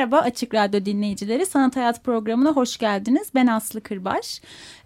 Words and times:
Merhaba 0.00 0.18
Açık 0.18 0.54
Radyo 0.54 0.84
dinleyicileri. 0.84 1.46
Sanat 1.46 1.76
Hayat 1.76 2.04
programına 2.04 2.52
hoş 2.52 2.78
geldiniz. 2.78 3.30
Ben 3.34 3.46
Aslı 3.46 3.80
Kırbaş. 3.80 4.40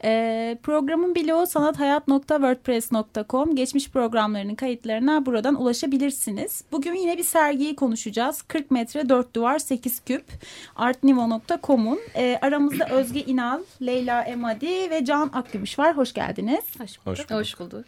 Ee, 0.05 0.59
programın 0.63 1.15
bloğu 1.15 1.47
sanathayat.wordpress.com. 1.47 3.57
Geçmiş 3.57 3.91
programlarının 3.91 4.55
kayıtlarına 4.55 5.27
buradan 5.27 5.61
ulaşabilirsiniz. 5.61 6.65
Bugün 6.73 6.95
yine 6.95 7.19
bir 7.19 7.23
sergiyi 7.23 7.77
konuşacağız. 7.77 8.43
40 8.43 8.71
metre 8.71 9.09
4 9.09 9.35
duvar 9.35 9.59
8 9.59 10.01
küp 10.01 10.25
artnivo.com'un. 10.77 12.01
Ee, 12.17 12.39
aramızda 12.43 12.87
Özge 12.91 13.21
İnal, 13.21 13.61
Leyla 13.83 14.23
Emadi 14.23 14.91
ve 14.91 15.05
Can 15.05 15.31
Akgümüş 15.33 15.79
var. 15.79 15.97
Hoş 15.97 16.13
geldiniz. 16.13 16.65
Hoş 16.81 17.07
bulduk. 17.07 17.07
Hoş 17.07 17.19
bulduk. 17.19 17.41
Hoş 17.41 17.61
bulduk. 17.61 17.85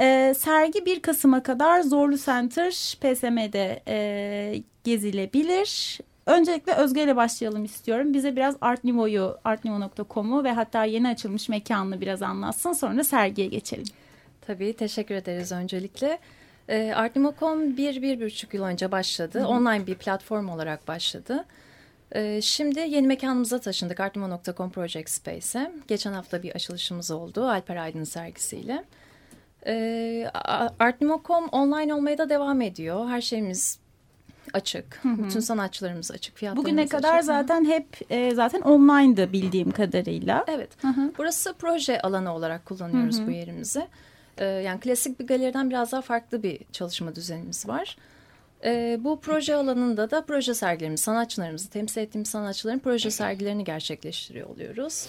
Ee, 0.00 0.34
sergi 0.38 0.86
1 0.86 1.02
Kasım'a 1.02 1.42
kadar 1.42 1.80
Zorlu 1.80 2.18
Center 2.18 2.72
PSM'de 3.00 3.82
e, 3.88 4.62
gezilebilir. 4.84 6.00
Öncelikle 6.26 6.74
Özge 6.74 7.02
ile 7.02 7.16
başlayalım 7.16 7.64
istiyorum. 7.64 8.14
Bize 8.14 8.36
biraz 8.36 8.56
Art 8.60 8.84
Nouveau'yu, 8.84 9.38
artnouveau.com'u 9.44 10.44
ve 10.44 10.52
hatta 10.52 10.84
yeni 10.84 11.08
açılmış 11.08 11.48
mekanını 11.48 12.00
biraz 12.00 12.22
anlatsın. 12.22 12.72
Sonra 12.72 13.04
sergiye 13.04 13.46
geçelim. 13.46 13.84
Tabii, 14.46 14.72
teşekkür 14.72 15.14
ederiz 15.14 15.52
öncelikle. 15.52 16.18
E, 16.68 16.92
Art 16.94 17.16
Nouveau.com 17.16 17.76
bir, 17.76 18.02
bir 18.02 18.20
buçuk 18.20 18.54
yıl 18.54 18.64
önce 18.64 18.92
başladı. 18.92 19.40
Hı. 19.40 19.46
Online 19.46 19.86
bir 19.86 19.94
platform 19.94 20.48
olarak 20.48 20.88
başladı. 20.88 21.44
E, 22.12 22.42
şimdi 22.42 22.80
yeni 22.80 23.06
mekanımıza 23.06 23.58
taşındık 23.58 24.00
artnouveau.com 24.00 24.70
Project 24.70 25.10
Space'e. 25.10 25.72
Geçen 25.88 26.12
hafta 26.12 26.42
bir 26.42 26.54
açılışımız 26.54 27.10
oldu 27.10 27.44
Alper 27.48 27.76
Aydın 27.76 28.04
sergisiyle. 28.04 28.84
E, 29.66 30.30
Art 30.78 31.00
Nouveau.com 31.00 31.48
online 31.48 31.94
olmaya 31.94 32.18
da 32.18 32.28
devam 32.28 32.60
ediyor. 32.60 33.08
Her 33.08 33.20
şeyimiz 33.20 33.78
açık. 34.52 34.98
Hı 35.02 35.08
hı. 35.08 35.24
Bütün 35.24 35.40
sanatçılarımız 35.40 36.10
açık. 36.10 36.36
Fiyatlarımız 36.36 36.64
Bugüne 36.64 36.88
kadar 36.88 37.14
açık. 37.14 37.26
zaten 37.26 37.64
hep 37.64 37.86
e, 38.10 38.34
zaten 38.34 38.60
online'dı 38.60 39.32
bildiğim 39.32 39.70
kadarıyla. 39.70 40.44
Evet. 40.48 40.70
Hı 40.82 40.88
hı. 40.88 41.12
Burası 41.18 41.54
proje 41.58 42.00
alanı 42.00 42.34
olarak 42.34 42.66
kullanıyoruz 42.66 43.18
hı 43.18 43.22
hı. 43.22 43.26
bu 43.26 43.30
yerimizi. 43.30 43.86
E, 44.38 44.44
yani 44.44 44.80
klasik 44.80 45.20
bir 45.20 45.26
galeriden 45.26 45.70
biraz 45.70 45.92
daha 45.92 46.02
farklı 46.02 46.42
bir 46.42 46.60
çalışma 46.72 47.14
düzenimiz 47.14 47.68
var. 47.68 47.96
E, 48.64 48.98
bu 49.00 49.20
proje 49.20 49.54
alanında 49.54 50.10
da 50.10 50.24
proje 50.24 50.54
sergilerimiz, 50.54 51.00
sanatçılarımızı 51.00 51.70
temsil 51.70 52.00
ettiğimiz 52.00 52.28
sanatçıların 52.28 52.78
proje 52.78 53.10
sergilerini 53.10 53.64
gerçekleştiriyor 53.64 54.48
oluyoruz. 54.48 55.08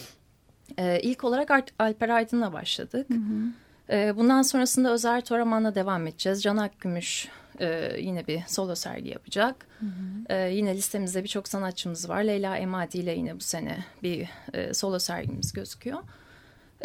E, 0.77 0.99
ilk 0.99 1.23
olarak 1.23 1.71
Alper 1.79 2.09
Aydın'la 2.09 2.53
başladık. 2.53 3.07
Hı 3.09 3.13
hı. 3.13 3.97
E, 3.97 4.17
bundan 4.17 4.41
sonrasında 4.41 4.91
Özer 4.91 5.25
Toraman'la 5.25 5.75
devam 5.75 6.07
edeceğiz. 6.07 6.43
Can 6.43 6.57
Akgümüş 6.57 7.27
e, 7.59 7.97
yine 7.99 8.27
bir 8.27 8.41
solo 8.47 8.75
sergi 8.75 9.09
yapacak. 9.09 9.67
Hı 9.79 9.85
hı. 9.85 10.33
E, 10.33 10.53
yine 10.53 10.75
listemizde 10.75 11.23
birçok 11.23 11.47
sanatçımız 11.47 12.09
var. 12.09 12.21
Leyla 12.23 12.57
Emadi 12.57 12.97
ile 12.97 13.11
yine 13.11 13.35
bu 13.35 13.39
sene 13.39 13.77
bir 14.03 14.29
e, 14.53 14.73
solo 14.73 14.99
sergimiz 14.99 15.53
gözüküyor. 15.53 15.99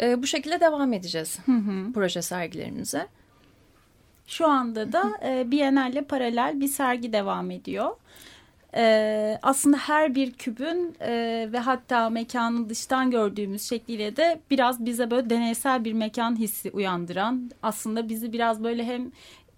E, 0.01 0.21
bu 0.21 0.27
şekilde 0.27 0.59
devam 0.59 0.93
edeceğiz 0.93 1.39
hı 1.45 1.51
hı. 1.51 1.93
proje 1.93 2.21
sergilerimize. 2.21 3.07
Şu 4.27 4.47
anda 4.47 4.91
da 4.91 5.11
e, 5.25 5.51
Biennale 5.51 6.01
paralel 6.01 6.59
bir 6.59 6.67
sergi 6.67 7.13
devam 7.13 7.51
ediyor. 7.51 7.95
Ee, 8.75 9.39
aslında 9.41 9.77
her 9.77 10.15
bir 10.15 10.31
kübün 10.31 10.95
e, 11.01 11.11
ve 11.53 11.59
hatta 11.59 12.09
mekanın 12.09 12.69
dıştan 12.69 13.11
gördüğümüz 13.11 13.69
şekliyle 13.69 14.15
de 14.15 14.39
biraz 14.51 14.85
bize 14.85 15.11
böyle 15.11 15.29
deneysel 15.29 15.85
bir 15.85 15.93
mekan 15.93 16.39
hissi 16.39 16.71
uyandıran 16.71 17.51
aslında 17.63 18.09
bizi 18.09 18.33
biraz 18.33 18.63
böyle 18.63 18.85
hem 18.85 19.11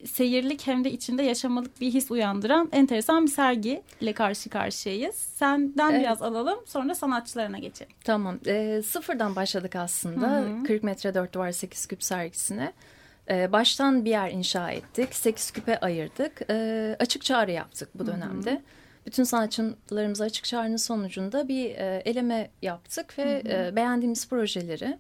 seyirlik 0.06 0.68
hem 0.68 0.84
de 0.84 0.92
içinde 0.92 1.24
yaşamalık 1.24 1.82
bir 1.82 1.94
his 1.94 2.12
uyandıran 2.12 2.70
enteresan 2.72 3.26
bir 3.26 3.32
sergi 3.32 3.82
ile 4.02 4.14
karşı 4.14 4.50
karşıyayız. 4.50 5.16
Senden 5.16 5.92
evet. 5.92 6.02
biraz 6.02 6.22
alalım 6.22 6.60
sonra 6.66 6.96
sanatçılarına 6.96 7.60
geçelim. 7.60 7.92
Tamam. 8.04 8.40
E, 8.48 8.82
sıfırdan 8.82 9.36
başladık 9.36 9.76
aslında. 9.76 10.28
Hı 10.28 10.46
-hı. 10.46 10.64
40 10.64 10.84
metre 10.84 11.14
4 11.14 11.34
duvar 11.34 11.52
8 11.52 11.86
küp 11.86 12.04
sergisine. 12.04 12.74
E, 13.30 13.52
baştan 13.52 14.06
bir 14.06 14.10
yer 14.10 14.32
inşa 14.32 14.72
ettik. 14.72 15.16
8 15.16 15.52
küpe 15.52 15.80
ayırdık. 15.80 16.42
E, 16.50 16.96
açık 17.00 17.24
çağrı 17.24 17.52
yaptık 17.52 17.90
bu 17.96 18.08
dönemde. 18.08 18.52
Hı 18.52 18.56
-hı. 18.56 18.62
Bütün 19.06 19.24
sanatçılarımıza 19.24 20.24
açık 20.24 20.46
çağrının 20.46 20.78
sonucunda 20.78 21.48
bir 21.48 21.70
e, 21.70 22.02
eleme 22.06 22.50
yaptık 22.62 23.20
ve 23.20 23.44
hı 23.44 23.50
hı. 23.50 23.68
E, 23.68 23.76
beğendiğimiz 23.76 24.30
projeleri 24.30 24.98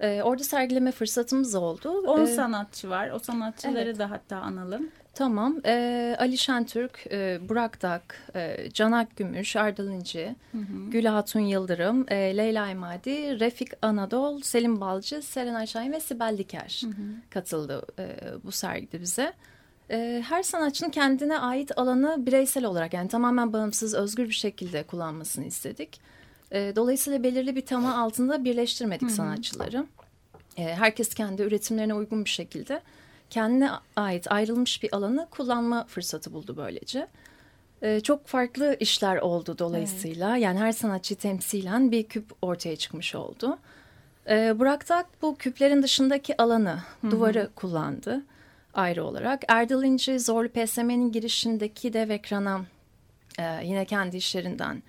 e, 0.00 0.22
orada 0.22 0.44
sergileme 0.44 0.92
fırsatımız 0.92 1.54
oldu. 1.54 1.90
10 1.90 2.20
ee, 2.20 2.26
sanatçı 2.26 2.90
var. 2.90 3.10
O 3.10 3.18
sanatçıları 3.18 3.78
evet. 3.78 3.98
da 3.98 4.10
hatta 4.10 4.36
analım. 4.36 4.88
Tamam. 5.18 5.56
E, 5.66 6.16
Ali 6.18 6.38
Şentürk, 6.38 7.06
e, 7.10 7.38
Burak 7.48 7.82
Dak, 7.82 8.30
e, 8.34 8.70
Canak 8.74 9.16
Gümüş, 9.16 9.56
Ardal 9.56 9.86
İnci, 9.86 10.36
hı 10.52 10.58
hı. 10.58 10.90
Gül 10.90 11.04
Hatun 11.04 11.40
Yıldırım, 11.40 12.06
e, 12.08 12.36
Leyla 12.36 12.68
Emadi, 12.68 13.40
Refik 13.40 13.68
Anadol, 13.82 14.40
Selim 14.40 14.80
Balcı, 14.80 15.22
Serenay 15.22 15.66
Şahin 15.66 15.92
ve 15.92 16.00
Sibel 16.00 16.38
Diker 16.38 16.82
hı 16.84 16.90
hı. 16.90 17.30
katıldı 17.30 17.82
e, 17.98 18.16
bu 18.44 18.52
sergide 18.52 19.00
bize. 19.00 19.32
E, 19.90 20.24
her 20.28 20.42
sanatçının 20.42 20.90
kendine 20.90 21.38
ait 21.38 21.78
alanı 21.78 22.26
bireysel 22.26 22.64
olarak 22.64 22.94
yani 22.94 23.08
tamamen 23.08 23.52
bağımsız, 23.52 23.94
özgür 23.94 24.28
bir 24.28 24.34
şekilde 24.34 24.82
kullanmasını 24.82 25.44
istedik. 25.44 26.00
E, 26.52 26.72
dolayısıyla 26.76 27.22
belirli 27.22 27.56
bir 27.56 27.66
tema 27.66 28.02
altında 28.02 28.44
birleştirmedik 28.44 29.08
Hı 29.08 29.12
-hı. 29.12 29.16
sanatçıları. 29.16 29.86
E, 30.56 30.62
herkes 30.62 31.14
kendi 31.14 31.42
üretimlerine 31.42 31.94
uygun 31.94 32.24
bir 32.24 32.30
şekilde 32.30 32.82
kendine 33.30 33.70
ait 33.96 34.32
ayrılmış 34.32 34.82
bir 34.82 34.94
alanı 34.96 35.26
kullanma 35.30 35.86
fırsatı 35.86 36.32
buldu 36.32 36.54
böylece. 36.56 37.08
E, 37.82 38.00
çok 38.00 38.26
farklı 38.26 38.76
işler 38.80 39.16
oldu 39.16 39.58
dolayısıyla. 39.58 40.32
Evet. 40.32 40.42
Yani 40.42 40.58
her 40.58 40.72
sanatçı 40.72 41.14
temsilen 41.14 41.90
bir 41.92 42.02
küp 42.02 42.24
ortaya 42.42 42.76
çıkmış 42.76 43.14
oldu. 43.14 43.58
E, 44.30 44.58
Burak 44.58 44.86
Tak 44.86 45.06
bu 45.22 45.36
küplerin 45.36 45.82
dışındaki 45.82 46.42
alanı, 46.42 46.78
Hı 47.00 47.06
-hı. 47.06 47.10
duvarı 47.10 47.50
kullandı 47.54 48.22
ayrı 48.74 49.04
olarak. 49.04 49.42
Erdal 49.48 49.84
İnci 49.84 50.20
Zorlu 50.20 50.48
PSM'nin 50.48 51.12
girişindeki 51.12 51.92
dev 51.92 52.10
ekrana 52.10 52.64
e, 53.38 53.60
yine 53.64 53.84
kendi 53.84 54.16
işlerinden 54.16 54.82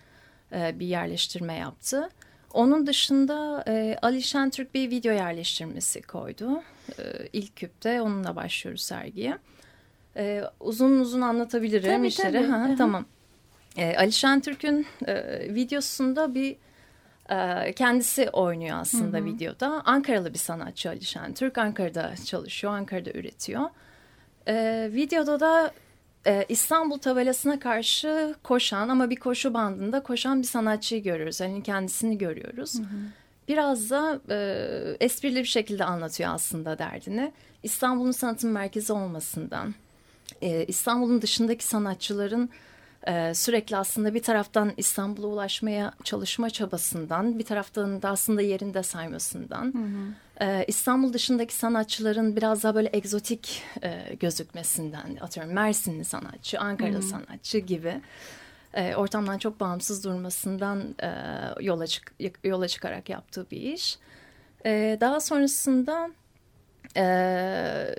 e, 0.53 0.79
bir 0.79 0.87
yerleştirme 0.87 1.53
yaptı. 1.53 2.09
Onun 2.53 2.87
dışında 2.87 3.63
e, 3.67 3.97
Ali 4.01 4.21
Şentürk 4.21 4.73
bir 4.73 4.89
video 4.89 5.13
yerleştirmesi 5.13 6.01
koydu. 6.01 6.63
E, 6.99 7.03
ilk 7.33 7.55
küpte 7.55 8.01
onunla 8.01 8.35
başlıyoruz 8.35 8.81
sergiye. 8.81 9.37
E, 10.17 10.43
uzun 10.59 10.99
uzun 10.99 11.21
anlatabilirim 11.21 11.97
tabii, 11.97 12.07
işleri. 12.07 12.33
Tabii. 12.33 12.47
Ha, 12.51 12.75
tamam. 12.77 13.05
E, 13.77 13.97
Ali 13.97 14.11
Şentürk'ün 14.11 14.87
e, 15.07 15.15
videosunda 15.53 16.35
bir 16.35 16.55
e, 17.29 17.73
kendisi 17.73 18.29
oynuyor 18.29 18.77
aslında 18.79 19.17
hı 19.17 19.21
hı. 19.21 19.25
videoda. 19.25 19.81
Ankaralı 19.85 20.33
bir 20.33 20.39
sanatçı 20.39 20.89
Ali 20.89 21.05
Şentürk. 21.05 21.57
Ankara'da 21.57 22.13
çalışıyor, 22.25 22.73
Ankara'da 22.73 23.11
üretiyor. 23.11 23.69
E, 24.47 24.89
videoda 24.93 25.39
da 25.39 25.71
e, 26.27 26.45
İstanbul 26.49 26.97
tabelasına 26.97 27.59
karşı 27.59 28.35
koşan 28.43 28.89
ama 28.89 29.09
bir 29.09 29.15
koşu 29.15 29.53
bandında 29.53 30.03
koşan 30.03 30.41
bir 30.41 30.47
sanatçıyı 30.47 31.03
görüyoruz. 31.03 31.39
Yani 31.39 31.63
kendisini 31.63 32.17
görüyoruz. 32.17 32.79
Hı 32.79 32.83
hı. 32.83 32.97
Biraz 33.47 33.89
da 33.89 34.19
e, 34.29 34.97
esprili 34.99 35.39
bir 35.39 35.45
şekilde 35.45 35.85
anlatıyor 35.85 36.33
aslında 36.33 36.77
derdini. 36.77 37.31
İstanbul'un 37.63 38.11
sanatın 38.11 38.51
merkezi 38.51 38.93
olmasından, 38.93 39.75
e, 40.41 40.65
İstanbul'un 40.65 41.21
dışındaki 41.21 41.65
sanatçıların 41.65 42.49
e, 43.07 43.33
sürekli 43.33 43.77
aslında 43.77 44.13
bir 44.13 44.23
taraftan 44.23 44.71
İstanbul'a 44.77 45.27
ulaşmaya 45.27 45.93
çalışma 46.03 46.49
çabasından, 46.49 47.39
bir 47.39 47.45
taraftan 47.45 48.01
da 48.01 48.09
aslında 48.09 48.41
yerinde 48.41 48.83
saymasından... 48.83 49.73
Hı 49.73 49.77
hı 49.77 50.13
ee, 50.41 50.65
İstanbul 50.67 51.13
dışındaki 51.13 51.53
sanatçıların 51.53 52.35
biraz 52.35 52.63
daha 52.63 52.75
böyle 52.75 52.89
egzotik 52.93 53.63
e, 53.83 54.15
gözükmesinden 54.19 55.17
atıyorum 55.21 55.53
Mersinli 55.53 56.05
sanatçı, 56.05 56.59
Ankara 56.59 56.93
hmm. 56.93 57.01
sanatçı 57.01 57.57
gibi 57.57 58.01
e, 58.73 58.95
ortamdan 58.95 59.37
çok 59.37 59.59
bağımsız 59.59 60.03
durmasından 60.03 60.95
e, 61.03 61.11
yola 61.59 61.87
çık 61.87 62.13
yola 62.43 62.67
çıkarak 62.67 63.09
yaptığı 63.09 63.51
bir 63.51 63.61
iş. 63.61 63.97
E, 64.65 64.97
daha 65.01 65.19
sonrasında 65.19 66.09
Ee, 66.97 67.95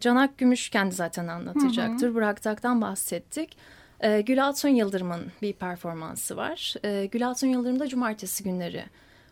Canak 0.00 0.38
Gümüş 0.38 0.70
kendi 0.70 0.94
zaten 0.94 1.28
anlatacaktır. 1.28 2.06
Hı 2.06 2.10
hı. 2.10 2.14
Buraktak'tan 2.14 2.80
bahsettik. 2.80 3.56
Ee, 4.02 4.20
Gül 4.20 4.44
Altun 4.44 4.68
Yıldırım'ın 4.68 5.32
bir 5.42 5.52
performansı 5.52 6.36
var. 6.36 6.74
Ee, 6.84 7.08
Gül 7.12 7.26
Altun 7.28 7.46
Yıldırım 7.46 7.80
da 7.80 7.88
cumartesi 7.88 8.44
günleri 8.44 8.84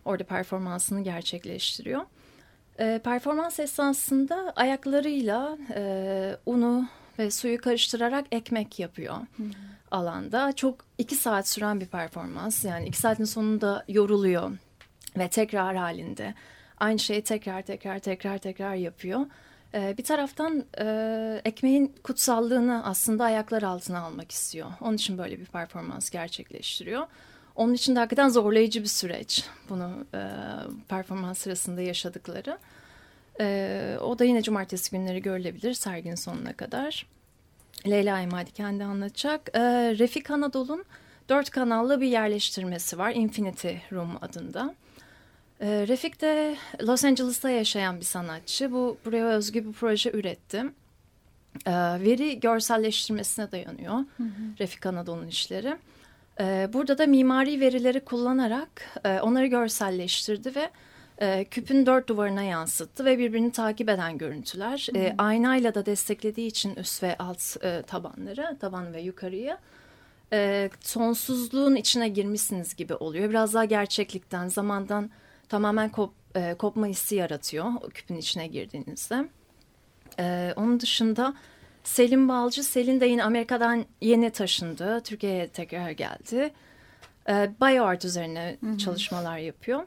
orada 0.05 0.25
performansını 0.25 1.05
gerçekleştiriyor. 1.05 2.03
Ee, 2.81 3.01
performans 3.05 3.61
esnasında 3.61 4.53
ayaklarıyla 4.57 5.59
e, 5.75 6.37
unu 6.47 6.89
ve 7.19 7.31
suyu 7.31 7.61
karıştırarak 7.61 8.27
ekmek 8.33 8.79
yapıyor 8.79 9.15
hı. 9.15 9.43
alanda. 9.91 10.53
Çok 10.53 10.85
iki 10.99 11.17
saat 11.17 11.49
süren 11.49 11.81
bir 11.81 11.87
performans. 11.87 12.65
Yani 12.65 12.87
iki 12.87 12.99
saatin 12.99 13.25
sonunda 13.25 13.85
yoruluyor 13.89 14.51
ve 15.19 15.29
tekrar 15.29 15.77
halinde 15.77 16.35
aynı 16.79 16.99
şeyi 16.99 17.23
tekrar 17.23 17.63
tekrar 17.63 17.99
tekrar 17.99 18.39
tekrar 18.39 18.75
yapıyor. 18.75 19.21
Ee, 19.75 19.95
bir 19.99 20.05
taraftan 20.05 20.65
e, 20.79 21.43
ekmeğin 21.45 21.95
kutsallığını 22.05 22.85
aslında 22.85 23.25
ayaklar 23.25 23.63
altına 23.63 24.01
almak 24.01 24.33
istiyor. 24.33 24.71
Onun 24.81 24.97
için 24.97 25.19
böyle 25.19 25.41
bir 25.41 25.47
performans 25.47 26.11
gerçekleştiriyor. 26.11 27.07
Onun 27.57 27.75
için 27.75 27.97
de 27.97 27.99
hakikaten 27.99 28.29
zorlayıcı 28.29 28.83
bir 28.83 28.89
süreç 28.89 29.45
bunu 29.69 30.07
e, 30.15 30.23
performans 30.89 31.39
sırasında 31.39 31.81
yaşadıkları. 31.83 32.59
E, 33.41 33.97
o 34.01 34.19
da 34.19 34.25
yine 34.25 34.43
cumartesi 34.43 34.91
günleri 34.91 35.23
görülebilir 35.23 35.75
serginin 35.75 36.15
sonuna 36.15 36.53
kadar. 36.53 37.07
Leyla 37.87 38.21
Emadi 38.21 38.51
kendi 38.53 38.85
anlatacak. 38.85 39.51
E, 39.55 39.61
Refik 39.99 40.31
Anadolu'nun 40.31 40.85
dört 41.29 41.51
kanallı 41.51 42.01
bir 42.01 42.09
yerleştirmesi 42.09 42.99
var. 42.99 43.15
Infinity 43.15 43.75
Room 43.93 44.11
adında. 44.21 44.75
E, 45.61 45.89
Refik 45.89 46.21
de 46.21 46.57
Los 46.83 47.05
Angeles'ta 47.05 47.51
yaşayan 47.51 48.01
bir 48.01 48.05
sanatçı. 48.05 48.73
Bu 48.73 48.97
buraya 49.05 49.27
özgü 49.27 49.67
bir 49.67 49.73
proje 49.73 50.11
üretti. 50.13 50.65
E, 51.67 51.73
veri 52.01 52.41
görselleştirmesine 52.41 53.53
dayanıyor. 53.53 53.95
Hı 53.95 54.23
hı. 54.23 54.59
Refik 54.59 54.87
Anadolu'nun 54.87 55.27
işleri. 55.27 55.77
E, 56.41 56.69
burada 56.73 56.99
da 56.99 57.07
mimari 57.07 57.61
verileri 57.61 58.01
kullanarak 58.01 59.01
e, 59.05 59.21
onları 59.21 59.47
görselleştirdi 59.47 60.55
ve 60.55 60.71
e, 61.19 61.45
küpün 61.45 61.87
dört 61.87 62.09
duvarına 62.09 62.43
yansıttı 62.43 63.05
ve 63.05 63.19
birbirini 63.19 63.53
takip 63.53 63.89
eden 63.89 64.19
görüntüler. 64.19 64.89
Hı 64.93 64.99
hı. 64.99 65.03
E, 65.03 65.15
aynayla 65.19 65.75
da 65.75 65.87
desteklediği 65.87 66.47
için 66.47 66.75
üst 66.75 67.03
ve 67.03 67.19
alt 67.19 67.65
e, 67.65 67.83
tabanları, 67.83 68.57
taban 68.61 68.93
ve 68.93 69.01
yukarıyı 69.01 69.57
e, 70.33 70.71
sonsuzluğun 70.81 71.77
içine 71.77 72.09
girmişsiniz 72.09 72.77
gibi 72.77 72.95
oluyor. 72.95 73.31
Biraz 73.31 73.55
daha 73.55 73.65
gerçeklikten, 73.65 74.49
zamandan 74.49 75.11
tamamen 75.51 75.89
kop, 75.89 76.13
e, 76.35 76.55
kopma 76.55 76.87
hissi 76.87 77.15
yaratıyor 77.15 77.65
o 77.83 77.89
küpün 77.89 78.17
içine 78.17 78.47
girdiğinizde. 78.47 79.29
E, 80.19 80.53
onun 80.57 80.81
dışında 80.81 81.35
Selim 81.85 82.29
Balcı, 82.29 82.63
Selin 82.63 83.01
de 83.01 83.07
yine 83.07 83.25
Amerika'dan 83.25 83.85
yeni 84.01 84.31
taşındı. 84.31 85.01
Türkiye'ye 85.01 85.49
tekrar 85.49 85.91
geldi. 85.91 86.53
E, 87.29 87.51
BioArt 87.61 88.05
üzerine 88.05 88.57
Hı 88.61 88.67
-hı. 88.67 88.79
çalışmalar 88.79 89.39
yapıyor. 89.39 89.83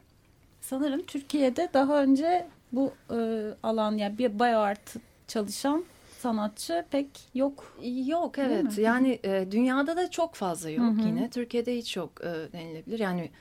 Sanırım 0.61 1.05
Türkiye'de 1.05 1.69
daha 1.73 2.03
önce 2.03 2.47
bu 2.71 2.93
e, 3.11 3.49
alan 3.63 3.97
yani 3.97 4.17
bir 4.17 4.39
BioArt 4.39 4.95
çalışan 5.27 5.85
sanatçı 6.19 6.85
pek 6.91 7.07
yok. 7.33 7.77
Yok 8.05 8.39
evet 8.39 8.77
yani 8.77 9.19
e, 9.23 9.47
dünyada 9.51 9.97
da 9.97 10.11
çok 10.11 10.35
fazla 10.35 10.69
yok 10.69 10.85
Hı 10.85 11.01
-hı. 11.01 11.07
yine. 11.07 11.29
Türkiye'de 11.29 11.77
hiç 11.77 11.97
yok 11.97 12.11
e, 12.21 12.53
denilebilir. 12.53 12.99
Yani 12.99 13.31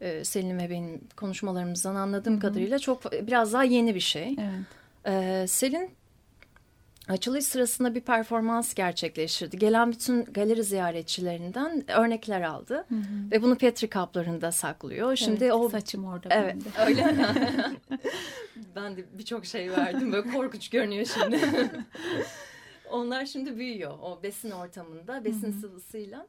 e, 0.00 0.24
Selim 0.24 0.58
ve 0.58 0.70
benim 0.70 1.00
konuşmalarımızdan 1.16 1.94
anladığım 1.94 2.34
Hı 2.34 2.38
-hı. 2.38 2.40
kadarıyla 2.40 2.78
çok 2.78 3.12
biraz 3.12 3.52
daha 3.52 3.64
yeni 3.64 3.94
bir 3.94 4.00
şey. 4.00 4.36
Evet. 4.38 4.64
E, 5.06 5.46
Selin 5.48 5.90
açılış 7.08 7.44
sırasında 7.44 7.94
bir 7.94 8.00
performans 8.00 8.74
gerçekleştirdi. 8.74 9.58
Gelen 9.58 9.92
bütün 9.92 10.24
galeri 10.24 10.64
ziyaretçilerinden 10.64 11.90
örnekler 11.90 12.42
aldı 12.42 12.84
hı 12.88 12.94
hı. 12.94 13.30
ve 13.32 13.42
bunu 13.42 13.56
Petri 13.56 13.88
kaplarında 13.88 14.52
saklıyor. 14.52 15.16
Şimdi 15.16 15.44
evet, 15.44 15.54
o 15.54 15.68
saçım 15.68 16.04
orada 16.04 16.28
Evet, 16.30 16.56
benim 16.56 16.72
öyle 16.86 17.12
mi? 17.12 17.26
ben 18.76 18.96
de 18.96 19.04
birçok 19.18 19.46
şey 19.46 19.70
verdim. 19.70 20.12
Böyle 20.12 20.30
korkunç 20.30 20.70
görünüyor 20.70 21.06
şimdi. 21.06 21.40
Onlar 22.90 23.26
şimdi 23.26 23.56
büyüyor 23.56 23.98
o 24.02 24.22
besin 24.22 24.50
ortamında, 24.50 25.24
besin 25.24 25.52
hı 25.52 25.56
hı. 25.56 25.60
sıvısıyla 25.60 26.26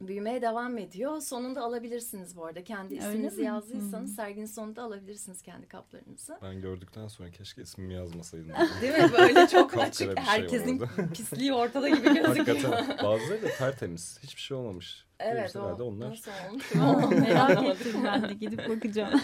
büyümeye 0.00 0.42
devam 0.42 0.78
ediyor. 0.78 1.20
Sonunda 1.20 1.60
alabilirsiniz 1.60 2.36
bu 2.36 2.44
arada. 2.44 2.64
Kendi 2.64 2.94
isminizi 2.94 3.42
yazdıysanız 3.42 3.92
hmm. 4.10 4.16
serginin 4.16 4.46
sonunda 4.46 4.82
alabilirsiniz 4.82 5.42
kendi 5.42 5.66
kaplarınızı. 5.66 6.38
Ben 6.42 6.60
gördükten 6.60 7.08
sonra 7.08 7.30
keşke 7.30 7.62
ismimi 7.62 7.94
yazmasaydım. 7.94 8.48
Değil 8.82 8.92
mi? 8.92 9.10
Böyle 9.18 9.48
çok 9.48 9.78
açık. 9.78 9.98
Şey 9.98 10.24
Herkesin 10.24 10.82
pisliği 11.14 11.52
ortada 11.52 11.88
gibi 11.88 12.02
gözüküyor. 12.02 12.36
Hakikaten. 12.36 12.98
Bazıları 13.02 13.42
da 13.42 13.48
tertemiz. 13.48 14.18
Hiçbir 14.22 14.40
şey 14.40 14.56
olmamış. 14.56 15.04
Evet 15.20 15.56
o. 15.56 15.60
Onlar. 15.60 16.10
Nasıl 16.10 16.30
olmuş? 16.50 16.70
Merak 17.20 17.64
ettim 17.64 18.04
ben 18.04 18.28
de 18.28 18.34
gidip 18.34 18.68
bakacağım. 18.68 19.20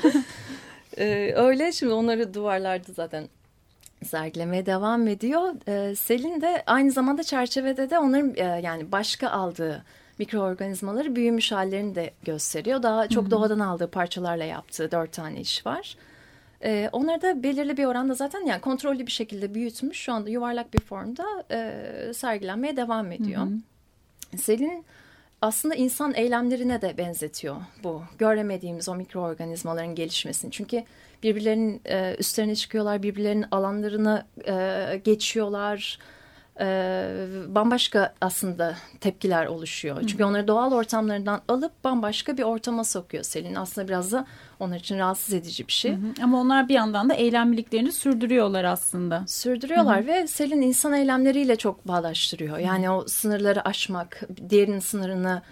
ee, 0.97 1.33
öyle 1.37 1.73
şimdi 1.73 1.93
onları 1.93 2.35
duvarlarda 2.35 2.93
zaten 2.93 3.29
sergilemeye 4.05 4.67
devam 4.67 5.09
ediyor. 5.09 5.55
Ee, 5.69 5.95
Selin 5.95 6.41
de 6.41 6.63
aynı 6.67 6.91
zamanda 6.91 7.23
çerçevede 7.23 7.91
de 7.91 7.99
onların 7.99 8.35
e, 8.37 8.61
yani 8.63 8.93
başka 8.93 9.31
aldığı 9.31 9.85
mikroorganizmaları 10.19 11.17
büyümüş 11.17 11.53
hallerini 11.53 11.95
de 11.95 12.11
gösteriyor. 12.25 12.83
Daha 12.83 13.09
çok 13.09 13.25
Hı 13.25 13.29
-hı. 13.29 13.31
doğadan 13.31 13.59
aldığı 13.59 13.91
parçalarla 13.91 14.45
yaptığı 14.45 14.91
dört 14.91 15.13
tane 15.13 15.41
iş 15.41 15.67
var. 15.67 15.97
Ee, 16.65 16.89
onları 16.93 17.23
da 17.23 17.43
belirli 17.43 17.77
bir 17.77 17.85
oranda 17.85 18.15
zaten 18.15 18.47
yani 18.47 18.61
kontrollü 18.61 19.07
bir 19.07 19.13
şekilde 19.13 19.55
büyütmüş. 19.55 19.99
Şu 19.99 20.13
anda 20.13 20.31
yuvarlak 20.31 20.75
bir 20.75 20.81
formda 20.81 21.25
e, 21.51 22.13
sergilenmeye 22.15 22.77
devam 22.77 23.13
ediyor. 23.13 23.43
Hı 23.43 23.47
-hı. 23.47 24.39
Selin 24.39 24.85
aslında 25.43 25.75
insan 25.75 26.15
eylemlerine 26.15 26.83
de 26.83 26.99
benzetiyor 26.99 27.57
bu. 27.85 28.03
Göremediğimiz 28.19 28.89
o 28.89 28.95
mikroorganizmaların 28.95 29.95
gelişmesini. 29.95 30.51
Çünkü 30.51 30.85
birbirlerinin 31.23 31.81
e, 31.85 32.17
üstlerine 32.19 32.55
çıkıyorlar, 32.55 33.03
birbirlerinin 33.03 33.47
alanlarına 33.51 34.27
e, 34.49 35.01
geçiyorlar 35.05 35.99
e, 36.61 36.67
bambaşka 37.49 38.15
aslında 38.21 38.77
tepkiler 39.01 39.47
oluşuyor. 39.47 40.01
Çünkü 40.01 40.23
Hı. 40.23 40.27
onları 40.27 40.49
doğal 40.49 40.73
ortamlarından 40.73 41.41
alıp 41.49 41.85
bambaşka 41.85 42.37
bir 42.39 42.43
ortama 42.43 42.85
sokuyor 42.85 43.25
Selin. 43.25 43.55
Aslında 43.55 43.89
biraz 43.89 44.13
da 44.13 44.27
onlar 44.61 44.77
için 44.77 44.99
rahatsız 44.99 45.35
edici 45.35 45.67
bir 45.67 45.73
şey. 45.73 45.93
Hı 45.93 45.97
hı. 45.97 46.23
Ama 46.23 46.41
onlar 46.41 46.69
bir 46.69 46.75
yandan 46.75 47.09
da 47.09 47.15
eylemliliklerini 47.15 47.93
sürdürüyorlar 47.93 48.65
aslında. 48.65 49.25
Sürdürüyorlar 49.27 49.99
hı 49.99 50.03
hı. 50.03 50.07
ve 50.07 50.27
Selin 50.27 50.63
insan 50.63 50.93
eylemleriyle 50.93 51.57
çok 51.57 51.89
bağdaştırıyor. 51.89 52.59
Yani 52.59 52.89
hı. 52.89 52.93
o 52.93 53.07
sınırları 53.07 53.69
aşmak, 53.69 54.21
diğerinin 54.51 54.81
sınırını 54.81 55.43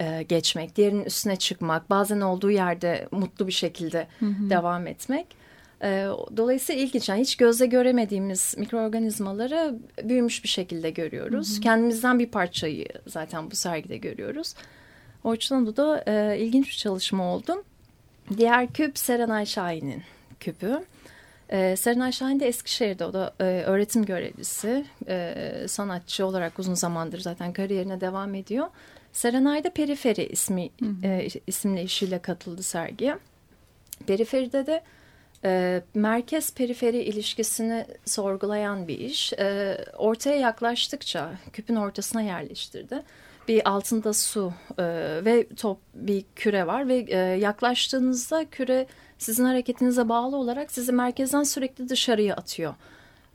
e, 0.00 0.22
geçmek, 0.22 0.76
diğerinin 0.76 1.04
üstüne 1.04 1.36
çıkmak, 1.36 1.90
bazen 1.90 2.20
olduğu 2.20 2.50
yerde 2.50 3.08
mutlu 3.10 3.46
bir 3.46 3.52
şekilde 3.52 4.06
hı 4.18 4.26
hı. 4.26 4.50
devam 4.50 4.86
etmek. 4.86 5.39
E, 5.82 6.06
dolayısıyla 6.36 6.82
ilginç. 6.82 7.08
Yani 7.08 7.20
hiç 7.20 7.36
gözle 7.36 7.66
göremediğimiz 7.66 8.54
mikroorganizmaları 8.58 9.78
büyümüş 10.02 10.44
bir 10.44 10.48
şekilde 10.48 10.90
görüyoruz. 10.90 11.52
Hı 11.52 11.56
hı. 11.56 11.60
Kendimizden 11.60 12.18
bir 12.18 12.26
parçayı 12.26 12.86
zaten 13.06 13.50
bu 13.50 13.56
sergide 13.56 13.96
görüyoruz. 13.96 14.54
O 15.24 15.30
açıdan 15.30 15.76
da 15.76 16.04
e, 16.06 16.38
ilginç 16.38 16.66
bir 16.66 16.76
çalışma 16.76 17.34
oldu. 17.34 17.64
Diğer 18.36 18.72
küp 18.72 18.98
Serenay 18.98 19.46
Şahin'in 19.46 20.02
küpü. 20.40 20.84
Ee, 21.52 21.76
Serenay 21.76 22.12
Şahin 22.12 22.40
de 22.40 22.46
Eskişehir'de 22.48 23.04
o 23.04 23.12
da 23.12 23.34
e, 23.40 23.44
öğretim 23.44 24.04
görevlisi, 24.04 24.84
e, 25.08 25.34
sanatçı 25.68 26.26
olarak 26.26 26.58
uzun 26.58 26.74
zamandır 26.74 27.20
zaten 27.20 27.52
kariyerine 27.52 28.00
devam 28.00 28.34
ediyor. 28.34 28.66
Serenay 29.12 29.64
da 29.64 29.70
Periferi 29.70 30.26
ismi 30.26 30.70
hı 30.80 30.86
hı. 30.86 31.06
E, 31.06 31.28
isimli 31.46 31.82
işiyle 31.82 32.18
katıldı 32.18 32.62
sergiye. 32.62 33.18
Periferide 34.06 34.66
de 34.66 34.82
e, 35.44 35.82
merkez 35.94 36.54
periferi 36.54 37.02
ilişkisini 37.02 37.86
sorgulayan 38.04 38.88
bir 38.88 38.98
iş. 38.98 39.32
E, 39.32 39.78
ortaya 39.96 40.36
yaklaştıkça 40.36 41.30
küpün 41.52 41.76
ortasına 41.76 42.22
yerleştirdi. 42.22 43.02
Bir 43.48 43.70
altında 43.70 44.12
su 44.12 44.52
e, 44.78 44.84
ve 45.24 45.48
top 45.48 45.78
bir 45.94 46.24
küre 46.36 46.66
var 46.66 46.88
ve 46.88 46.96
e, 47.08 47.16
yaklaştığınızda 47.16 48.44
küre 48.50 48.86
sizin 49.18 49.44
hareketinize 49.44 50.08
bağlı 50.08 50.36
olarak 50.36 50.72
sizi 50.72 50.92
merkezden 50.92 51.42
sürekli 51.42 51.88
dışarıya 51.88 52.34
atıyor. 52.36 52.74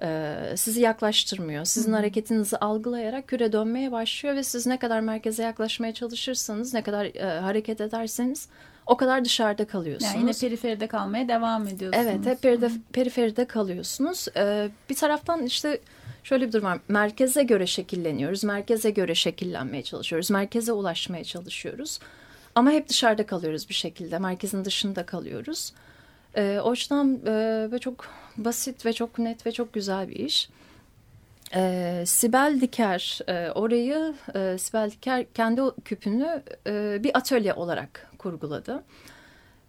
E, 0.01 0.37
sizi 0.55 0.81
yaklaştırmıyor. 0.81 1.65
Sizin 1.65 1.93
hareketinizi 1.93 2.57
algılayarak 2.57 3.27
küre 3.27 3.51
dönmeye 3.51 3.91
başlıyor 3.91 4.35
ve 4.35 4.43
siz 4.43 4.67
ne 4.67 4.79
kadar 4.79 4.99
merkeze 4.99 5.43
yaklaşmaya 5.43 5.93
çalışırsanız, 5.93 6.73
ne 6.73 6.83
kadar 6.83 7.05
e, 7.05 7.39
hareket 7.39 7.81
ederseniz 7.81 8.49
o 8.85 8.97
kadar 8.97 9.25
dışarıda 9.25 9.67
kalıyorsunuz. 9.67 10.13
Yani 10.13 10.21
yine 10.21 10.31
periferide 10.41 10.87
kalmaya 10.87 11.27
devam 11.27 11.67
ediyorsunuz. 11.67 12.05
Evet 12.07 12.25
hep 12.25 12.41
peride, 12.41 12.71
periferide 12.93 13.45
kalıyorsunuz. 13.45 14.27
Ee, 14.37 14.69
bir 14.89 14.95
taraftan 14.95 15.43
işte 15.43 15.79
şöyle 16.23 16.47
bir 16.47 16.51
durum 16.51 16.65
var. 16.65 16.79
Merkeze 16.87 17.43
göre 17.43 17.67
şekilleniyoruz. 17.67 18.43
Merkeze 18.43 18.89
göre 18.89 19.15
şekillenmeye 19.15 19.83
çalışıyoruz. 19.83 20.31
Merkeze 20.31 20.71
ulaşmaya 20.71 21.23
çalışıyoruz. 21.23 21.99
Ama 22.55 22.71
hep 22.71 22.89
dışarıda 22.89 23.25
kalıyoruz 23.25 23.69
bir 23.69 23.73
şekilde. 23.73 24.19
Merkezin 24.19 24.65
dışında 24.65 25.05
kalıyoruz. 25.05 25.73
E, 26.35 26.59
o 26.63 26.71
yüzden 26.71 27.19
e, 27.75 27.79
çok 27.79 28.05
basit 28.37 28.85
ve 28.85 28.93
çok 28.93 29.19
net 29.19 29.45
ve 29.45 29.51
çok 29.51 29.73
güzel 29.73 30.09
bir 30.09 30.15
iş. 30.15 30.49
E, 31.55 32.03
Sibel 32.05 32.61
Diker 32.61 33.19
e, 33.27 33.51
orayı, 33.51 34.13
e, 34.35 34.57
Sibel 34.57 34.91
Diker 34.91 35.25
kendi 35.33 35.61
küpünü 35.85 36.43
e, 36.67 37.03
bir 37.03 37.17
atölye 37.17 37.53
olarak 37.53 38.11
kurguladı. 38.25 38.83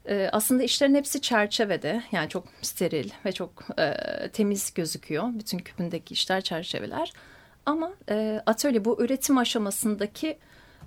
E, 0.09 0.29
aslında 0.33 0.63
işlerin 0.63 0.95
hepsi 0.95 1.21
çerçevede 1.21 2.03
yani 2.13 2.29
çok 2.29 2.45
steril 2.63 3.11
ve 3.25 3.33
çok 3.33 3.51
e, 3.79 3.95
temiz 4.33 4.75
gözüküyor. 4.75 5.25
Bütün 5.39 5.59
küpündeki 5.59 6.15
işler 6.15 6.41
çerçeveler. 6.41 7.13
Ama 7.67 7.93
e, 8.11 8.43
atölye 8.47 8.85
bu 8.85 9.03
üretim 9.05 9.39
aşamasındaki 9.39 10.39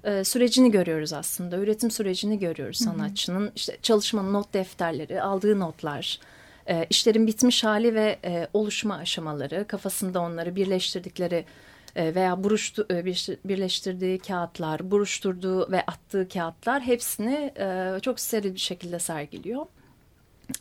e, 0.04 0.24
sürecini 0.24 0.72
görüyoruz 0.72 1.14
aslında. 1.14 1.58
Üretim 1.58 1.92
sürecini 1.92 2.40
görüyoruz 2.40 2.78
sanatçının. 2.78 3.52
işte 3.56 3.78
çalışma 3.82 4.22
not 4.22 4.54
defterleri, 4.54 5.22
aldığı 5.22 5.60
notlar, 5.60 6.20
e, 6.68 6.86
işlerin 6.90 7.28
bitmiş 7.28 7.64
hali 7.64 7.96
ve 7.96 8.20
e, 8.26 8.48
oluşma 8.54 8.96
aşamaları, 8.96 9.68
kafasında 9.68 10.20
onları 10.20 10.56
birleştirdikleri 10.56 11.46
veya 11.96 12.44
buruştu, 12.44 12.88
e, 12.92 13.06
birleştirdiği 13.46 14.20
kağıtlar, 14.20 14.92
buruşturduğu 14.92 15.72
ve 15.72 15.82
attığı 15.82 16.28
kağıtlar 16.28 16.82
hepsini 16.82 17.54
e, 17.60 18.00
çok 18.02 18.20
steril 18.20 18.54
bir 18.54 18.60
şekilde 18.60 19.00
sergiliyor. 19.00 19.66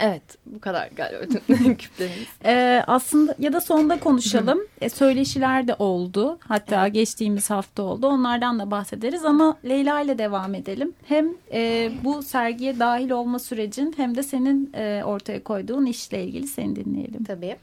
Evet 0.01 0.23
bu 0.47 0.61
kadar 0.61 0.89
galiba 0.97 1.25
küplerimiz. 1.79 2.29
Ee, 2.45 2.83
aslında 2.87 3.35
ya 3.39 3.53
da 3.53 3.61
sonda 3.61 4.01
konuşalım. 4.01 4.59
e, 4.81 4.89
söyleşiler 4.89 5.69
de 5.69 5.75
oldu. 5.75 6.39
Hatta 6.41 6.89
geçtiğimiz 6.89 7.51
hafta 7.51 7.83
oldu. 7.83 8.07
Onlardan 8.07 8.59
da 8.59 8.71
bahsederiz 8.71 9.25
ama 9.25 9.57
Leyla 9.65 10.01
ile 10.01 10.19
devam 10.19 10.55
edelim. 10.55 10.93
Hem 11.05 11.29
e, 11.53 11.91
bu 12.05 12.23
sergiye 12.23 12.79
dahil 12.79 13.11
olma 13.11 13.39
sürecin 13.39 13.95
hem 13.97 14.17
de 14.17 14.23
senin 14.23 14.71
e, 14.75 15.03
ortaya 15.05 15.45
koyduğun 15.45 15.87
işle 15.87 16.25
ilgili 16.25 16.47
seni 16.47 16.77
dinleyelim. 16.77 17.25
Tabii. 17.25 17.57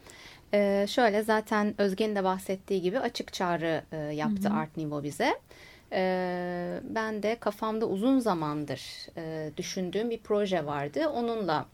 Ee, 0.56 0.86
şöyle 0.90 1.24
zaten 1.24 1.74
Özge'nin 1.78 2.16
de 2.16 2.24
bahsettiği 2.24 2.82
gibi 2.82 3.00
açık 3.00 3.34
çağrı 3.34 3.82
e, 3.92 3.98
yaptı 3.98 4.50
Art 4.50 4.78
Nouveau 4.78 5.04
bize. 5.04 5.36
Ee, 5.94 6.80
ben 6.84 7.24
de 7.24 7.38
kafamda 7.40 7.86
uzun 7.86 8.20
zamandır 8.20 8.82
e, 9.18 9.52
düşündüğüm 9.58 10.10
bir 10.10 10.18
proje 10.18 10.66
vardı. 10.66 11.08
Onunla 11.08 11.66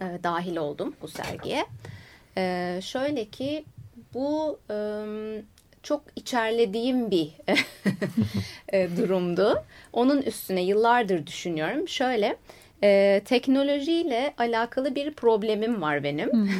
e, 0.00 0.04
dahil 0.22 0.56
oldum 0.56 0.96
bu 1.02 1.08
sergiye. 1.08 1.66
E, 2.36 2.78
şöyle 2.82 3.24
ki 3.24 3.64
bu 4.14 4.58
e, 4.70 4.76
çok 5.82 6.02
içerlediğim 6.16 7.10
bir 7.10 7.32
e, 8.72 8.96
durumdu. 8.96 9.64
Onun 9.92 10.22
üstüne 10.22 10.62
yıllardır 10.62 11.26
düşünüyorum. 11.26 11.88
Şöyle 11.88 12.36
e, 12.82 13.22
teknolojiyle 13.24 14.34
alakalı 14.38 14.94
bir 14.94 15.14
problemim 15.14 15.82
var 15.82 16.02
benim. 16.02 16.30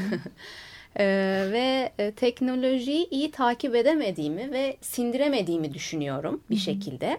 e, 0.98 1.06
ve 1.52 1.92
e, 1.98 2.10
teknolojiyi 2.10 3.08
iyi 3.10 3.30
takip 3.30 3.74
edemediğimi 3.74 4.52
ve 4.52 4.76
sindiremediğimi 4.80 5.74
düşünüyorum 5.74 6.40
bir 6.50 6.56
şekilde. 6.56 7.18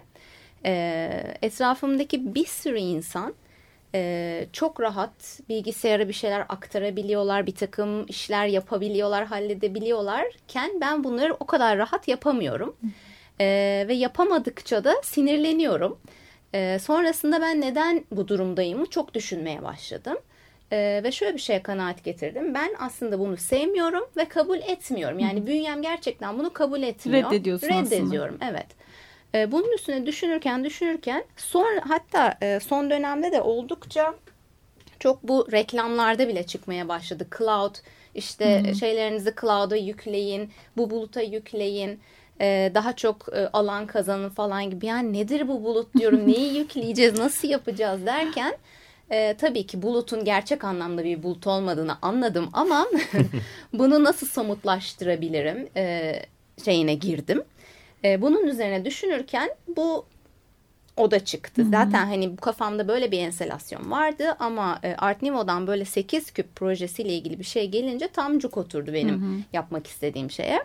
E, 0.64 1.36
etrafımdaki 1.42 2.34
bir 2.34 2.46
sürü 2.46 2.78
insan 2.78 3.34
e, 3.94 4.46
çok 4.52 4.80
rahat 4.80 5.40
bilgisayara 5.48 6.08
bir 6.08 6.12
şeyler 6.12 6.40
aktarabiliyorlar, 6.40 7.46
bir 7.46 7.54
takım 7.54 8.06
işler 8.06 8.46
yapabiliyorlar, 8.46 9.26
halledebiliyorlarken 9.26 10.80
ben 10.80 11.04
bunları 11.04 11.34
o 11.40 11.46
kadar 11.46 11.78
rahat 11.78 12.08
yapamıyorum. 12.08 12.76
E, 13.40 13.84
ve 13.88 13.94
yapamadıkça 13.94 14.84
da 14.84 14.94
sinirleniyorum. 15.02 15.98
E, 16.54 16.78
sonrasında 16.78 17.40
ben 17.40 17.60
neden 17.60 18.04
bu 18.10 18.28
durumdayımı 18.28 18.86
çok 18.86 19.14
düşünmeye 19.14 19.62
başladım. 19.62 20.18
E, 20.72 21.00
ve 21.04 21.12
şöyle 21.12 21.34
bir 21.34 21.40
şeye 21.40 21.62
kanaat 21.62 22.04
getirdim. 22.04 22.54
Ben 22.54 22.70
aslında 22.78 23.18
bunu 23.18 23.36
sevmiyorum 23.36 24.04
ve 24.16 24.24
kabul 24.24 24.58
etmiyorum. 24.58 25.18
Yani 25.18 25.46
bünyem 25.46 25.82
gerçekten 25.82 26.38
bunu 26.38 26.52
kabul 26.52 26.82
etmiyor. 26.82 27.30
Reddediyorsun 27.32 27.68
Reddediyorum, 27.68 28.38
aslında. 28.40 28.50
evet. 28.50 28.66
E, 29.34 29.52
bunun 29.52 29.72
üstüne 29.72 30.06
düşünürken 30.06 30.64
düşünürken 30.64 31.24
sonra 31.36 31.80
hatta 31.88 32.38
e, 32.42 32.60
son 32.60 32.90
dönemde 32.90 33.32
de 33.32 33.40
oldukça 33.40 34.14
çok 35.00 35.22
bu 35.22 35.52
reklamlarda 35.52 36.28
bile 36.28 36.42
çıkmaya 36.46 36.88
başladı. 36.88 37.26
Cloud 37.38 37.74
işte 38.14 38.62
Hı 38.66 38.70
hı. 38.70 38.74
şeylerinizi 38.74 39.34
cloud'a 39.40 39.76
yükleyin, 39.76 40.50
bu 40.76 40.90
buluta 40.90 41.20
yükleyin. 41.22 42.00
e, 42.40 42.70
daha 42.74 42.96
çok 42.96 43.26
e, 43.32 43.48
alan 43.52 43.86
kazanın 43.86 44.28
falan 44.30 44.70
gibi. 44.70 44.86
Yani 44.86 45.12
nedir 45.12 45.48
bu 45.48 45.64
bulut 45.64 45.96
diyorum, 45.96 46.26
neyi 46.26 46.58
yükleyeceğiz, 46.58 47.18
nasıl 47.18 47.48
yapacağız 47.48 48.06
derken 48.06 48.56
e, 49.10 49.34
tabii 49.34 49.66
ki 49.66 49.82
bulutun 49.82 50.24
gerçek 50.24 50.64
anlamda 50.64 51.04
bir 51.04 51.22
bulut 51.22 51.46
olmadığını 51.46 51.96
anladım 52.02 52.50
ama 52.52 52.86
bunu 53.72 54.04
nasıl 54.04 54.26
somutlaştırabilirim 54.26 55.68
e, 55.76 56.14
şeyine 56.64 56.94
girdim. 56.94 57.42
E, 58.04 58.22
bunun 58.22 58.46
üzerine 58.46 58.84
düşünürken 58.84 59.50
bu 59.76 60.06
o 60.96 61.10
da 61.10 61.24
çıktı. 61.24 61.64
Zaten 61.70 62.06
hani 62.06 62.32
bu 62.32 62.36
kafamda 62.36 62.88
böyle 62.88 63.10
bir 63.10 63.18
enselasyon 63.18 63.90
vardı 63.90 64.36
ama 64.38 64.80
e, 64.82 64.94
Art 64.98 65.22
Nouveau'dan 65.22 65.66
böyle 65.66 65.84
8 65.84 66.30
küp 66.30 66.56
projesiyle 66.56 67.12
ilgili 67.12 67.38
bir 67.38 67.44
şey 67.44 67.68
gelince 67.68 68.08
tam 68.08 68.38
cuk 68.38 68.56
oturdu 68.56 68.92
benim 68.92 69.44
yapmak 69.52 69.86
istediğim 69.86 70.30
şeye. 70.30 70.60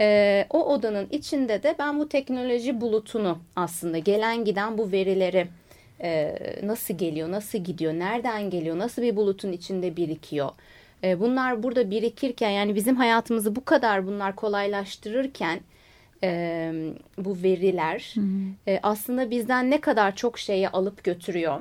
E, 0.00 0.46
o 0.50 0.64
odanın 0.64 1.06
içinde 1.10 1.62
de 1.62 1.74
ben 1.78 1.98
bu 1.98 2.08
teknoloji 2.08 2.80
bulutunu 2.80 3.38
aslında 3.56 3.98
gelen 3.98 4.44
giden 4.44 4.78
bu 4.78 4.92
verileri 4.92 5.48
e, 6.02 6.36
nasıl 6.62 6.98
geliyor, 6.98 7.30
nasıl 7.30 7.58
gidiyor, 7.58 7.92
nereden 7.92 8.50
geliyor, 8.50 8.78
nasıl 8.78 9.02
bir 9.02 9.16
bulutun 9.16 9.52
içinde 9.52 9.96
birikiyor. 9.96 10.50
E, 11.04 11.20
bunlar 11.20 11.62
burada 11.62 11.90
birikirken 11.90 12.50
yani 12.50 12.74
bizim 12.74 12.96
hayatımızı 12.96 13.56
bu 13.56 13.64
kadar 13.64 14.06
bunlar 14.06 14.36
kolaylaştırırken 14.36 15.60
e, 16.22 16.72
bu 17.18 17.42
veriler 17.42 18.14
e, 18.66 18.80
aslında 18.82 19.30
bizden 19.30 19.70
ne 19.70 19.80
kadar 19.80 20.16
çok 20.16 20.38
şeyi 20.38 20.68
alıp 20.68 21.04
götürüyor. 21.04 21.60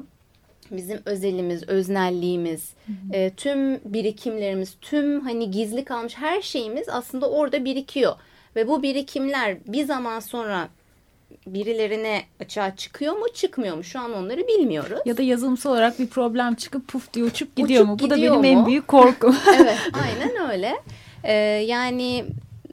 Bizim 0.71 0.99
özelimiz, 1.05 1.69
öznelliğimiz, 1.69 2.73
e, 3.13 3.29
tüm 3.29 3.79
birikimlerimiz, 3.93 4.75
tüm 4.81 5.21
hani 5.21 5.51
gizli 5.51 5.85
kalmış 5.85 6.17
her 6.17 6.41
şeyimiz 6.41 6.89
aslında 6.89 7.29
orada 7.29 7.65
birikiyor. 7.65 8.15
Ve 8.55 8.67
bu 8.67 8.83
birikimler 8.83 9.57
bir 9.67 9.85
zaman 9.85 10.19
sonra 10.19 10.69
birilerine 11.53 12.23
açığa 12.39 12.75
çıkıyor 12.75 13.13
mu 13.13 13.25
çıkmıyor 13.33 13.75
mu 13.77 13.83
şu 13.83 13.99
an 13.99 14.13
onları 14.13 14.47
bilmiyoruz. 14.47 14.99
Ya 15.05 15.17
da 15.17 15.21
yazılımsal 15.21 15.71
olarak 15.71 15.99
bir 15.99 16.07
problem 16.07 16.55
çıkıp 16.55 16.87
puf 16.87 17.13
diye 17.13 17.25
uçup 17.25 17.55
gidiyor 17.55 17.83
Uçup 17.83 17.89
mu? 17.89 17.99
Bu 17.99 18.09
da 18.09 18.15
gidiyor 18.15 18.33
benim 18.33 18.45
en 18.45 18.59
mu? 18.59 18.67
büyük 18.67 18.87
korkum. 18.87 19.35
evet 19.61 19.77
aynen 19.93 20.51
öyle. 20.51 20.75
Ee, 21.23 21.33
yani 21.67 22.25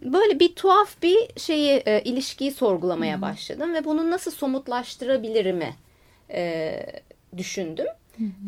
böyle 0.02 0.40
bir 0.40 0.54
tuhaf 0.54 1.02
bir 1.02 1.16
şeyi 1.36 1.70
e, 1.86 2.02
ilişkiyi 2.02 2.52
sorgulamaya 2.52 3.22
başladım 3.22 3.74
ve 3.74 3.84
bunu 3.84 4.10
nasıl 4.10 4.30
somutlaştırabilirimi 4.30 5.74
e, 6.30 6.76
düşündüm. 7.36 7.86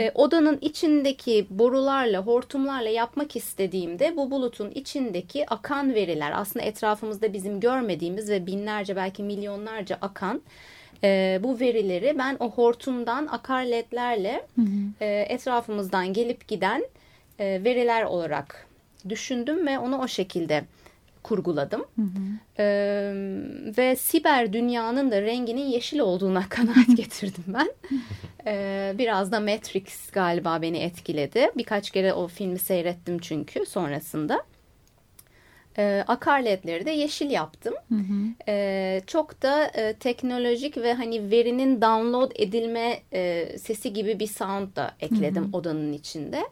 E, 0.00 0.10
odanın 0.14 0.58
içindeki 0.60 1.46
borularla, 1.50 2.22
hortumlarla 2.22 2.88
yapmak 2.88 3.36
istediğimde 3.36 4.16
bu 4.16 4.30
bulutun 4.30 4.70
içindeki 4.70 5.46
akan 5.46 5.94
veriler 5.94 6.32
aslında 6.34 6.64
etrafımızda 6.64 7.32
bizim 7.32 7.60
görmediğimiz 7.60 8.30
ve 8.30 8.46
binlerce 8.46 8.96
belki 8.96 9.22
milyonlarca 9.22 9.98
akan 10.02 10.42
e, 11.04 11.40
bu 11.42 11.60
verileri 11.60 12.18
ben 12.18 12.36
o 12.40 12.50
hortumdan 12.50 13.26
akar 13.26 13.64
ledlerle 13.64 14.46
e, 15.00 15.06
etrafımızdan 15.28 16.12
gelip 16.12 16.48
giden 16.48 16.86
e, 17.38 17.64
veriler 17.64 18.02
olarak 18.02 18.66
düşündüm 19.08 19.66
ve 19.66 19.78
onu 19.78 19.98
o 19.98 20.08
şekilde 20.08 20.64
kurguladım. 21.28 21.84
E, 22.58 22.64
ve 23.78 23.96
siber 23.96 24.52
dünyanın 24.52 25.10
da 25.10 25.22
renginin 25.22 25.66
yeşil 25.66 25.98
olduğuna 25.98 26.44
kanaat 26.48 26.96
getirdim 26.96 27.44
ben. 27.46 27.68
E, 28.46 28.94
biraz 28.98 29.32
da 29.32 29.40
Matrix 29.40 30.10
galiba 30.10 30.62
beni 30.62 30.78
etkiledi. 30.78 31.50
Birkaç 31.56 31.90
kere 31.90 32.12
o 32.12 32.28
filmi 32.28 32.58
seyrettim 32.58 33.18
çünkü 33.18 33.66
sonrasında. 33.66 34.42
E, 35.78 36.04
akar 36.06 36.40
ledleri 36.40 36.86
de 36.86 36.90
yeşil 36.90 37.30
yaptım. 37.30 37.74
E, 38.48 39.02
çok 39.06 39.42
da 39.42 39.64
e, 39.64 39.92
teknolojik 39.92 40.76
ve 40.76 40.94
hani 40.94 41.30
verinin 41.30 41.82
download 41.82 42.30
edilme 42.34 42.98
e, 43.12 43.48
sesi 43.58 43.92
gibi 43.92 44.20
bir 44.20 44.26
sound 44.26 44.76
da 44.76 44.94
ekledim 45.00 45.50
odanın 45.52 45.92
içinde. 45.92 46.44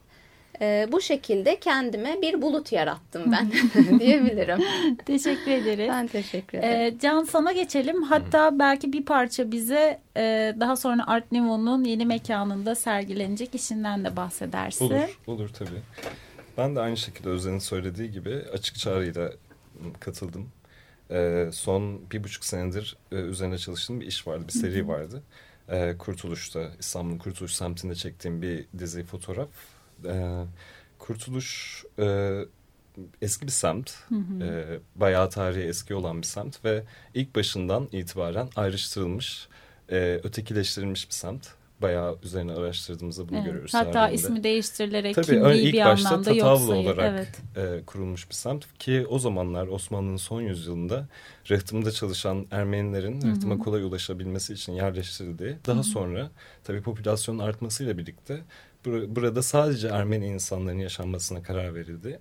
E, 0.61 0.89
bu 0.93 1.01
şekilde 1.01 1.61
kendime 1.61 2.23
bir 2.23 2.43
bulut 2.43 2.73
yarattım 2.73 3.33
ben 3.33 3.51
diyebilirim. 3.99 4.59
Teşekkür 5.07 5.51
ederiz. 5.51 5.89
Ben 5.89 6.07
teşekkür 6.07 6.59
ederim. 6.59 6.95
Ee, 6.97 6.99
Can 6.99 7.25
sana 7.25 7.53
geçelim. 7.53 8.03
Hatta 8.03 8.59
belki 8.59 8.93
bir 8.93 9.05
parça 9.05 9.53
bize 9.53 10.01
e, 10.17 10.55
daha 10.61 10.77
sonra 10.77 11.07
Art 11.07 11.33
Nouveau'nun 11.33 11.85
yeni 11.85 12.07
mekanında 12.07 12.75
sergilenecek 12.75 13.55
işinden 13.55 14.05
de 14.05 14.17
bahsedersin. 14.17 14.85
Olur, 14.85 15.19
olur 15.27 15.49
tabii. 15.49 15.83
Ben 16.59 16.77
de 16.77 16.81
aynı 16.81 16.97
şekilde 16.97 17.29
Özden'in 17.29 17.59
söylediği 17.59 18.11
gibi 18.11 18.43
açık 18.53 18.77
çağrıyla 18.77 19.31
katıldım. 20.01 20.49
Ee, 21.11 21.49
son 21.53 22.11
bir 22.11 22.25
buçuk 22.25 22.45
senedir 22.45 22.97
e, 23.13 23.17
üzerine 23.17 23.59
çalıştığım 23.59 24.01
bir 24.01 24.07
iş 24.07 24.27
vardı, 24.27 24.45
bir 24.49 24.53
seri 24.53 24.89
vardı. 24.89 25.23
Ee, 25.69 25.95
Kurtuluş'ta, 25.99 26.71
İstanbul'un 26.79 27.19
Kurtuluş 27.19 27.53
semtinde 27.53 27.95
çektiğim 27.95 28.43
bir 28.43 28.65
dizi 28.79 29.05
fotoğraf 29.05 29.49
e, 30.07 30.45
Kurtuluş 30.99 31.85
e, 31.99 32.39
eski 33.23 33.47
bir 33.47 33.53
semt. 33.53 33.91
E, 34.43 34.79
bayağı 34.97 35.31
tarihi 35.31 35.63
eski 35.63 35.95
olan 35.95 36.19
bir 36.19 36.27
semt 36.27 36.65
ve 36.65 36.85
ilk 37.15 37.37
başından 37.37 37.89
itibaren 37.93 38.49
ayrıştırılmış, 38.57 39.49
e, 39.89 40.21
ötekileştirilmiş 40.25 41.09
bir 41.09 41.15
semt. 41.15 41.49
Bayağı 41.83 42.19
üzerine 42.23 42.53
araştırdığımızda 42.53 43.29
bunu 43.29 43.37
Evet. 43.37 43.47
görüyoruz. 43.47 43.75
Hatta 43.75 43.93
tarihinde. 43.93 44.23
ismi 44.23 44.45
değiştirilerek 44.45 45.15
Tabii 45.15 45.27
kimliği 45.27 45.63
ilk 45.63 45.75
bir 45.75 45.85
başta 45.85 46.09
anlamda 46.09 46.31
yok 46.31 46.39
Tatavlı 46.41 46.75
olarak 46.75 47.29
Evet. 47.57 47.81
e, 47.81 47.85
kurulmuş 47.85 48.29
bir 48.29 48.35
semt 48.35 48.79
ki 48.79 49.07
o 49.09 49.19
zamanlar 49.19 49.67
Osmanlı'nın 49.67 50.17
son 50.17 50.41
yüzyılında 50.41 51.09
rıhtımda 51.51 51.91
çalışan 51.93 52.47
Ermenilerin 52.51 53.23
rıhtıma 53.23 53.59
kolay 53.59 53.83
ulaşabilmesi 53.83 54.53
için 54.53 54.73
yerleştirildiği 54.73 55.57
daha 55.67 55.83
sonra 55.83 56.31
tabii 56.65 56.83
popülasyonun 56.83 57.39
artmasıyla 57.39 57.99
birlikte 57.99 58.41
bur- 58.85 59.17
burada 59.17 59.43
sadece 59.43 59.89
Ermeni 59.89 60.27
insanların 60.27 60.79
yaşanmasına 60.79 61.43
karar 61.43 61.75
verildi. 61.75 62.21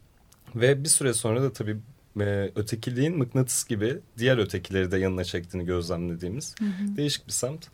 Ve 0.54 0.84
bir 0.84 0.88
süre 0.88 1.12
sonra 1.14 1.42
da 1.42 1.52
tabii 1.52 1.76
e, 2.20 2.50
ötekiliğin 2.56 3.18
mıknatıs 3.18 3.64
gibi 3.64 3.98
diğer 4.18 4.38
ötekileri 4.38 4.90
de 4.90 4.98
yanına 4.98 5.24
çektiğini 5.24 5.66
gözlemlediğimiz 5.66 6.54
değişik 6.96 7.26
bir 7.26 7.32
semt. 7.32 7.66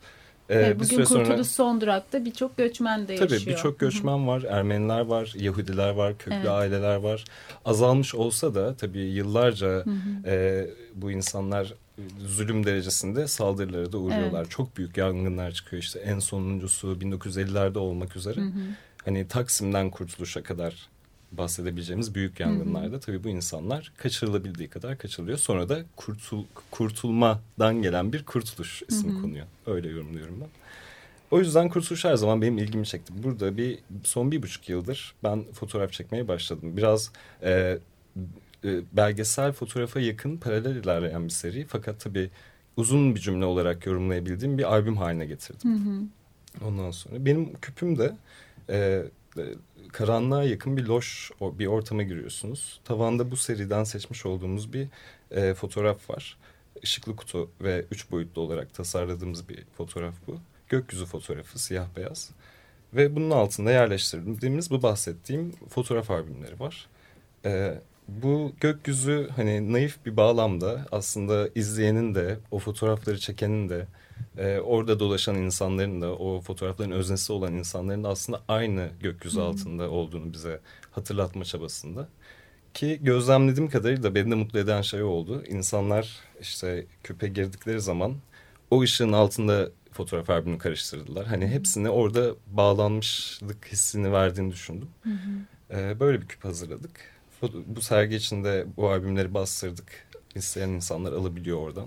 E, 0.49 0.55
Evet, 0.55 0.75
bir 0.75 0.75
bugün 0.75 0.95
süre 0.95 1.05
sonra- 1.05 1.23
Kurtuluş 1.23 1.47
son 1.47 1.81
durakta 1.81 2.25
birçok 2.25 2.57
göçmen 2.57 3.07
de 3.07 3.13
yaşıyor. 3.13 3.29
Tabii 3.41 3.49
birçok 3.51 3.79
göçmen 3.79 4.27
var, 4.27 4.43
Ermeniler 4.43 4.99
var, 4.99 5.33
Yahudiler 5.37 5.89
var, 5.89 6.17
köklü 6.17 6.35
Evet. 6.35 6.47
aileler 6.49 6.95
var. 6.95 7.25
Azalmış 7.65 8.15
olsa 8.15 8.55
da 8.55 8.75
tabii 8.75 8.99
yıllarca 8.99 9.83
e, 10.25 10.65
bu 10.95 11.11
insanlar 11.11 11.73
zulüm 12.25 12.65
derecesinde 12.65 13.27
saldırılara 13.27 13.91
da 13.91 13.97
uğruyorlar. 13.97 14.45
Çok 14.49 14.77
büyük 14.77 14.97
yangınlar 14.97 15.51
çıkıyor 15.51 15.83
işte 15.83 15.99
en 15.99 16.19
sonuncusu 16.19 16.87
1950'lerde 17.01 17.77
olmak 17.77 18.15
üzere. 18.15 18.39
Hani 19.05 19.27
Taksim'den 19.27 19.89
kurtuluşa 19.89 20.43
kadar 20.43 20.89
bahsedebileceğimiz 21.31 22.15
büyük 22.15 22.39
yangınlarda 22.39 22.99
tabii 22.99 23.23
bu 23.23 23.29
insanlar 23.29 23.91
kaçırılabildiği 23.97 24.69
kadar 24.69 24.97
kaçırılıyor. 24.97 25.37
Sonra 25.37 25.69
da 25.69 25.79
kurtul, 25.95 26.43
kurtulmadan 26.71 27.81
gelen 27.81 28.13
bir 28.13 28.25
kurtuluş 28.25 28.83
ismi 28.89 29.21
konuyor. 29.21 29.45
Öyle 29.65 29.89
yorumluyorum 29.89 30.41
ben. 30.41 30.47
O 31.31 31.39
yüzden 31.39 31.69
kurtuluş 31.69 32.05
her 32.05 32.15
zaman 32.15 32.41
benim 32.41 32.57
ilgimi 32.57 32.85
çekti. 32.85 33.13
Burada 33.23 33.57
bir 33.57 33.79
son 34.03 34.31
bir 34.31 34.43
buçuk 34.43 34.69
yıldır 34.69 35.15
ben 35.23 35.43
fotoğraf 35.53 35.91
çekmeye 35.91 36.27
başladım. 36.27 36.77
Biraz 36.77 37.11
e, 37.43 37.77
e, 38.65 38.81
belgesel 38.93 39.51
fotoğrafa 39.51 39.99
yakın 39.99 40.37
paralel 40.37 40.75
ilerleyen 40.75 41.25
bir 41.25 41.29
seri. 41.29 41.65
Fakat 41.65 41.99
tabii 41.99 42.29
uzun 42.77 43.15
bir 43.15 43.19
cümle 43.19 43.45
olarak 43.45 43.85
yorumlayabildiğim 43.85 44.57
bir 44.57 44.73
albüm 44.73 44.97
haline 44.97 45.25
getirdim. 45.25 45.69
Ondan 46.65 46.91
sonra 46.91 47.25
benim 47.25 47.53
küpüm 47.53 47.97
de 47.97 48.15
e, 48.69 49.03
karanlığa 49.91 50.43
yakın 50.43 50.77
bir 50.77 50.85
loş 50.85 51.31
bir 51.41 51.67
ortama 51.67 52.03
giriyorsunuz. 52.03 52.79
Tavanda 52.83 53.31
bu 53.31 53.37
seriden 53.37 53.83
seçmiş 53.83 54.25
olduğumuz 54.25 54.73
bir 54.73 54.87
e, 55.31 55.53
fotoğraf 55.53 56.09
var. 56.09 56.37
Işıklı 56.81 57.15
kutu 57.15 57.49
ve 57.61 57.85
üç 57.91 58.11
boyutlu 58.11 58.41
olarak 58.41 58.73
tasarladığımız 58.73 59.49
bir 59.49 59.63
fotoğraf 59.77 60.15
bu. 60.27 60.37
Gökyüzü 60.69 61.05
fotoğrafı 61.05 61.59
siyah 61.59 61.87
beyaz. 61.97 62.31
Ve 62.93 63.15
bunun 63.15 63.31
altında 63.31 63.71
yerleştirdiğimiz 63.71 64.71
bu 64.71 64.81
bahsettiğim 64.81 65.51
fotoğraf 65.51 66.11
albümleri 66.11 66.59
var. 66.59 66.87
E, 67.45 67.81
bu 68.07 68.51
gökyüzü 68.59 69.29
hani 69.35 69.73
naif 69.73 70.05
bir 70.05 70.17
bağlamda 70.17 70.85
aslında 70.91 71.49
izleyenin 71.55 72.15
de 72.15 72.37
o 72.51 72.59
fotoğrafları 72.59 73.19
çekenin 73.19 73.69
de 73.69 73.87
e, 74.37 74.59
orada 74.59 74.99
dolaşan 74.99 75.35
insanların 75.35 76.01
da 76.01 76.15
o 76.15 76.41
fotoğrafların 76.41 76.91
öznesi 76.91 77.33
olan 77.33 77.53
insanların 77.53 78.03
da 78.03 78.09
aslında 78.09 78.41
aynı 78.47 78.89
gökyüzü 78.99 79.41
altında 79.41 79.89
olduğunu 79.89 80.33
bize 80.33 80.59
hatırlatma 80.91 81.43
çabasında. 81.43 82.09
Ki 82.73 82.99
gözlemlediğim 83.01 83.69
kadarıyla 83.69 84.15
beni 84.15 84.31
de 84.31 84.35
mutlu 84.35 84.59
eden 84.59 84.81
şey 84.81 85.03
oldu. 85.03 85.43
İnsanlar 85.47 86.19
işte 86.41 86.85
küpe 87.03 87.27
girdikleri 87.27 87.81
zaman 87.81 88.15
o 88.71 88.81
ışığın 88.81 89.11
altında 89.11 89.69
fotoğraf 89.91 90.29
albümünü 90.29 90.57
karıştırdılar. 90.57 91.25
Hani 91.25 91.47
hepsini 91.47 91.89
orada 91.89 92.35
bağlanmışlık 92.47 93.67
hissini 93.71 94.11
verdiğini 94.11 94.51
düşündüm. 94.51 94.89
Ee, 95.71 95.99
böyle 95.99 96.21
bir 96.21 96.27
küp 96.27 96.45
hazırladık. 96.45 96.91
Bu 97.65 97.81
sergi 97.81 98.15
içinde 98.15 98.65
bu 98.77 98.89
albümleri 98.89 99.33
bastırdık. 99.33 100.08
İsteyen 100.35 100.69
insanlar 100.69 101.13
alabiliyor 101.13 101.57
oradan. 101.57 101.85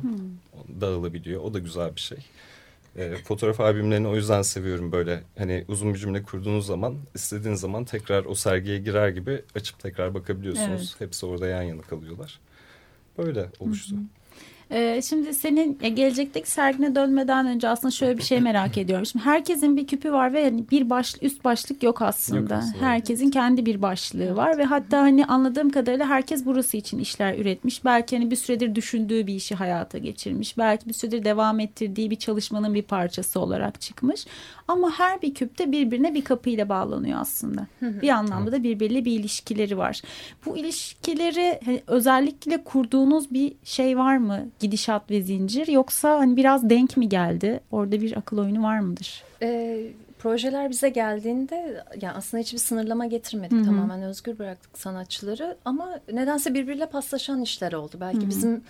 Dağılabiliyor. 0.80 1.42
O 1.42 1.54
da 1.54 1.58
güzel 1.58 1.96
bir 1.96 2.00
şey. 2.00 2.18
Ee, 2.96 3.14
fotoğraf 3.24 3.60
albümlerini 3.60 4.08
o 4.08 4.16
yüzden 4.16 4.42
seviyorum 4.42 4.92
böyle. 4.92 5.22
Hani 5.38 5.64
uzun 5.68 5.94
bir 5.94 5.98
cümle 5.98 6.22
kurduğunuz 6.22 6.66
zaman 6.66 6.96
istediğiniz 7.14 7.60
zaman 7.60 7.84
tekrar 7.84 8.24
o 8.24 8.34
sergiye 8.34 8.78
girer 8.78 9.08
gibi 9.08 9.42
açıp 9.54 9.78
tekrar 9.78 10.14
bakabiliyorsunuz. 10.14 10.94
Hepsi 10.98 11.26
orada 11.26 11.46
yan 11.46 11.62
yana 11.62 11.82
kalıyorlar. 11.82 12.40
Böyle 13.18 13.46
oluştu. 13.60 13.94
Ee, 14.72 15.02
şimdi 15.02 15.34
senin 15.34 15.78
gelecekteki 15.78 16.50
sergine 16.50 16.94
dönmeden 16.94 17.46
önce 17.46 17.68
aslında 17.68 17.90
şöyle 17.90 18.18
bir 18.18 18.22
şey 18.22 18.40
merak 18.40 18.78
ediyorum. 18.78 19.06
Şimdi 19.06 19.24
herkesin 19.24 19.76
bir 19.76 19.86
küpü 19.86 20.12
var 20.12 20.32
ve 20.32 20.44
hani 20.44 20.70
bir 20.70 20.90
baş, 20.90 21.14
üst 21.22 21.44
başlık 21.44 21.82
yok 21.82 22.02
aslında. 22.02 22.40
Yok 22.40 22.52
aslında. 22.52 22.86
Herkesin 22.86 23.30
kendi 23.30 23.66
bir 23.66 23.82
başlığı 23.82 24.36
var 24.36 24.58
ve 24.58 24.64
hatta 24.64 25.00
hani 25.00 25.24
anladığım 25.24 25.70
kadarıyla 25.70 26.08
herkes 26.08 26.46
burası 26.46 26.76
için 26.76 26.98
işler 26.98 27.38
üretmiş. 27.38 27.84
Belki 27.84 28.16
hani 28.16 28.30
bir 28.30 28.36
süredir 28.36 28.74
düşündüğü 28.74 29.26
bir 29.26 29.34
işi 29.34 29.54
hayata 29.54 29.98
geçirmiş. 29.98 30.58
Belki 30.58 30.88
bir 30.88 30.94
süredir 30.94 31.24
devam 31.24 31.60
ettirdiği 31.60 32.10
bir 32.10 32.16
çalışmanın 32.16 32.74
bir 32.74 32.82
parçası 32.82 33.40
olarak 33.40 33.80
çıkmış. 33.80 34.26
Ama 34.68 34.90
her 34.90 35.22
bir 35.22 35.34
küpte 35.34 35.72
birbirine 35.72 36.14
bir 36.14 36.24
kapıyla 36.24 36.68
bağlanıyor 36.68 37.20
aslında. 37.20 37.66
Bir 38.02 38.08
anlamda 38.08 38.52
da 38.52 38.62
birbiriyle 38.62 39.04
bir 39.04 39.12
ilişkileri 39.12 39.78
var. 39.78 40.02
Bu 40.46 40.56
ilişkileri 40.56 41.60
hani 41.64 41.82
özellikle 41.86 42.64
kurduğunuz 42.64 43.30
bir 43.30 43.52
şey 43.64 43.98
var 43.98 44.16
mı? 44.16 44.46
Gidişat 44.62 45.10
ve 45.10 45.22
zincir 45.22 45.66
yoksa 45.68 46.18
hani 46.18 46.36
biraz 46.36 46.70
denk 46.70 46.96
mi 46.96 47.08
geldi? 47.08 47.60
Orada 47.70 48.00
bir 48.00 48.16
akıl 48.16 48.38
oyunu 48.38 48.62
var 48.62 48.78
mıdır? 48.78 49.22
E, 49.42 49.80
projeler 50.18 50.70
bize 50.70 50.88
geldiğinde 50.88 51.84
yani 52.00 52.14
aslında 52.16 52.40
hiçbir 52.42 52.58
sınırlama 52.58 53.06
getirmedik. 53.06 53.64
Tamamen 53.64 54.02
özgür 54.02 54.38
bıraktık 54.38 54.78
sanatçıları 54.78 55.56
ama 55.64 56.00
nedense 56.12 56.54
birbiriyle 56.54 56.86
paslaşan 56.86 57.42
işler 57.42 57.72
oldu. 57.72 57.96
Belki 58.00 58.28
bizim 58.28 58.62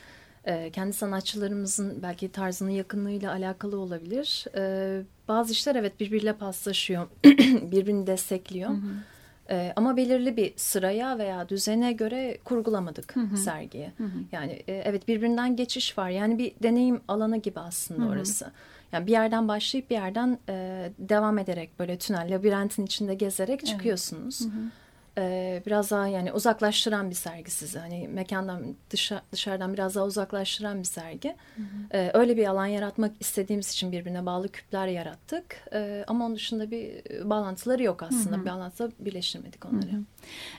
e, 0.45 0.71
kendi 0.71 0.93
sanatçılarımızın 0.93 2.03
belki 2.03 2.33
tarzının 2.33 2.71
yakınlığıyla 2.71 3.33
alakalı 3.33 3.79
olabilir. 3.79 4.47
E, 4.57 5.03
bazı 5.29 5.53
işler 5.53 5.75
evet 5.75 6.01
birbiriyle 6.01 6.33
paslaşıyor, 6.33 7.07
birbirini 7.73 8.07
destekliyor. 8.07 8.71
E, 9.53 9.73
ama 9.77 9.97
belirli 9.97 10.37
bir 10.37 10.53
sıraya 10.57 11.19
veya 11.19 11.49
düzene 11.49 11.93
göre 11.93 12.39
kurgulamadık 12.45 13.15
sergiyi. 13.37 13.91
Yani 14.33 14.53
e, 14.69 14.73
evet 14.73 15.09
birbirinden 15.09 15.57
geçiş 15.57 15.99
var. 15.99 16.11
Yani 16.11 16.39
bir 16.39 16.53
deneyim 16.63 17.01
alanı 17.09 17.37
gibi 17.37 17.61
aslında 17.61 18.01
orası. 18.09 18.51
Yani 18.93 19.07
bir 19.07 19.13
yerden 19.13 19.49
başlayıp 19.49 19.91
bir 19.91 19.95
yerden 19.95 20.39
e, 20.49 20.91
devam 20.99 21.39
ederek 21.39 21.79
böyle 21.79 21.99
tünel, 21.99 22.35
labirentin 22.35 22.87
içinde 22.87 23.15
gezerek 23.15 23.67
çıkıyorsunuz. 23.67 24.47
E, 25.19 25.63
biraz 25.67 25.91
daha 25.91 26.07
yani 26.07 26.33
uzaklaştıran 26.33 27.11
bir 27.11 27.15
sergi 27.15 27.51
sizi. 27.51 27.79
Hani 27.79 28.09
mekandan 28.09 28.63
dışa, 28.91 29.23
dışarıdan 29.33 29.73
biraz 29.73 29.95
daha 29.95 30.05
uzaklaştıran 30.05 30.79
bir 30.79 30.85
sergi. 30.85 31.37
E, 31.93 32.11
öyle 32.15 32.37
bir 32.37 32.47
alan 32.47 32.67
yaratmak 32.67 33.13
istediğimiz 33.21 33.71
için 33.73 33.93
birbirine 33.93 34.27
bağlı 34.27 34.49
küpler 34.49 34.87
yarattık. 34.87 35.45
E, 35.73 36.05
ama 36.07 36.27
onun 36.27 36.37
dışında 36.37 36.71
bir 36.71 36.91
bağlantıları 37.31 37.83
yok 37.83 38.03
aslında. 38.03 38.41
Bir 38.41 38.47
bağlantıda 38.47 38.93
birleştirmedik 38.99 39.65
onları. 39.65 40.03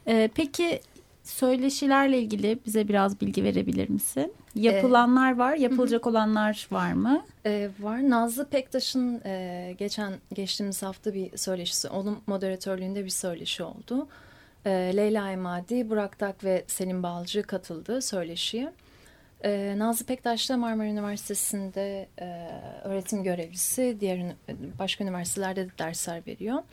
Ee, 0.08 0.30
peki 0.36 0.82
söyleşilerle 1.24 2.20
ilgili 2.20 2.60
bize 2.66 2.88
biraz 2.88 3.22
bilgi 3.22 3.44
verebilir 3.44 3.90
misin? 3.90 4.34
Yapılanlar 4.56 5.38
var, 5.38 5.56
yapılacak 5.56 6.08
olanlar 6.08 6.68
var 6.72 6.94
mı? 6.94 7.26
E, 7.46 7.70
var. 7.80 8.10
Nazlı 8.10 8.50
Pektaş'ın 8.50 9.22
e, 9.26 9.76
geçen 9.78 10.14
geçtiğimiz 10.34 10.84
hafta 10.84 11.14
bir 11.14 11.38
söyleşisi, 11.38 11.90
onun 11.90 12.20
moderatörlüğünde 12.28 13.06
bir 13.06 13.10
söyleşi 13.10 13.64
oldu. 13.64 14.08
E, 14.66 14.70
Leyla 14.70 15.32
Emadi, 15.32 15.90
Burak 15.90 16.20
Tak 16.20 16.44
ve 16.44 16.64
Selim 16.68 17.04
Balcı 17.04 17.44
katıldı 17.44 18.02
söyleşiye. 18.02 18.74
E, 19.44 19.76
Nazlı 19.78 20.06
Pektaş 20.06 20.50
da 20.50 20.58
Marmara 20.58 20.88
Üniversitesi'nde 20.88 22.08
e, 22.22 22.50
öğretim 22.84 23.24
görevlisi, 23.24 23.98
diğer 24.00 24.36
başka 24.80 25.04
üniversitelerde 25.04 25.66
de 25.66 25.72
dersler 25.80 26.22
veriyor. 26.28 26.64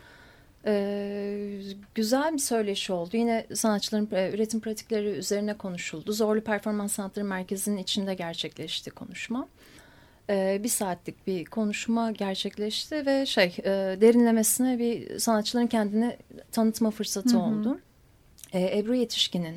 E, 0.67 1.63
güzel 1.95 2.33
bir 2.33 2.39
söyleşi 2.39 2.93
oldu. 2.93 3.17
Yine 3.17 3.47
sanatçıların 3.55 4.09
e, 4.13 4.31
üretim 4.35 4.61
pratikleri 4.61 5.09
üzerine 5.09 5.57
konuşuldu. 5.57 6.13
Zorlu 6.13 6.41
Performans 6.41 6.93
Sanatları 6.93 7.25
Merkezi'nin 7.25 7.77
içinde 7.77 8.15
gerçekleşti 8.15 8.91
konuşma. 8.91 9.49
E, 10.31 10.61
bir 10.63 10.69
saatlik 10.69 11.27
bir 11.27 11.45
konuşma 11.45 12.11
gerçekleşti 12.11 13.07
ve 13.07 13.27
şey 13.27 13.57
e, 13.59 13.71
derinlemesine 14.01 14.79
bir 14.79 15.19
sanatçıların 15.19 15.67
kendini 15.67 16.17
tanıtma 16.53 16.91
fırsatı 16.91 17.39
oldu. 17.39 17.79
E, 18.53 18.79
Ebru 18.79 18.95
Yetişkin'in 18.95 19.57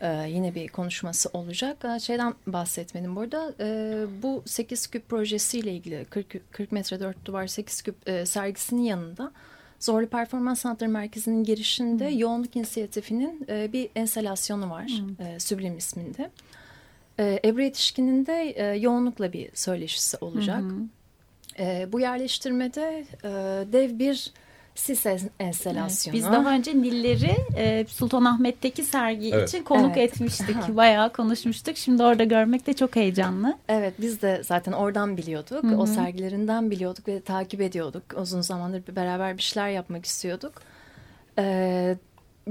e, 0.00 0.28
yine 0.28 0.54
bir 0.54 0.68
konuşması 0.68 1.28
olacak. 1.32 1.84
E, 1.84 2.00
şeyden 2.00 2.34
bahsetmedim 2.46 3.16
burada. 3.16 3.54
E, 3.60 4.06
bu 4.22 4.42
8 4.46 4.86
küp 4.86 5.08
projesiyle 5.08 5.72
ilgili 5.72 6.04
40, 6.04 6.52
40 6.52 6.72
metre 6.72 7.00
4 7.00 7.24
duvar 7.24 7.46
8 7.46 7.82
küp 7.82 8.08
e, 8.08 8.26
sergisinin 8.26 8.82
yanında 8.82 9.32
Zorlu 9.80 10.06
Performans 10.06 10.60
Sanatları 10.60 10.90
Merkezi'nin 10.90 11.44
girişinde 11.44 12.10
hmm. 12.10 12.18
Yoğunluk 12.18 12.56
İnisiyatifi'nin 12.56 13.46
e, 13.48 13.72
bir 13.72 13.90
enselasyonu 13.96 14.70
var. 14.70 14.86
Hmm. 14.86 15.26
E, 15.26 15.40
Süblim 15.40 15.78
isminde. 15.78 16.30
E, 17.18 17.40
Ebru 17.44 17.62
Yetişkin'in 17.62 18.26
de 18.26 18.54
e, 18.56 18.78
yoğunlukla 18.78 19.32
bir 19.32 19.50
söyleşisi 19.54 20.16
olacak. 20.20 20.60
Hmm. 20.60 20.88
E, 21.58 21.88
bu 21.92 22.00
yerleştirmede 22.00 23.04
e, 23.24 23.28
dev 23.72 23.98
bir 23.98 24.32
sis 24.78 25.06
enstelasyonu. 25.40 26.16
Evet, 26.16 26.24
biz 26.24 26.32
daha 26.32 26.52
önce 26.52 26.76
Nilleri 26.76 27.36
e, 27.56 27.86
Sultanahmet'teki 27.88 28.84
sergi 28.84 29.30
evet. 29.34 29.48
için 29.48 29.62
konuk 29.62 29.96
evet. 29.96 30.12
etmiştik. 30.12 30.56
Bayağı 30.76 31.12
konuşmuştuk. 31.12 31.76
Şimdi 31.76 32.02
orada 32.02 32.24
görmek 32.24 32.66
de 32.66 32.72
çok 32.72 32.96
heyecanlı. 32.96 33.58
Evet 33.68 33.94
biz 34.00 34.22
de 34.22 34.42
zaten 34.44 34.72
oradan 34.72 35.16
biliyorduk. 35.16 35.64
Hı 35.64 35.66
-hı. 35.66 35.76
O 35.76 35.86
sergilerinden 35.86 36.70
biliyorduk 36.70 37.08
ve 37.08 37.20
takip 37.20 37.60
ediyorduk. 37.60 38.02
Uzun 38.22 38.40
zamandır 38.40 38.96
beraber 38.96 39.36
bir 39.36 39.42
şeyler 39.42 39.68
yapmak 39.68 40.06
istiyorduk. 40.06 40.52
Ee, 41.38 41.96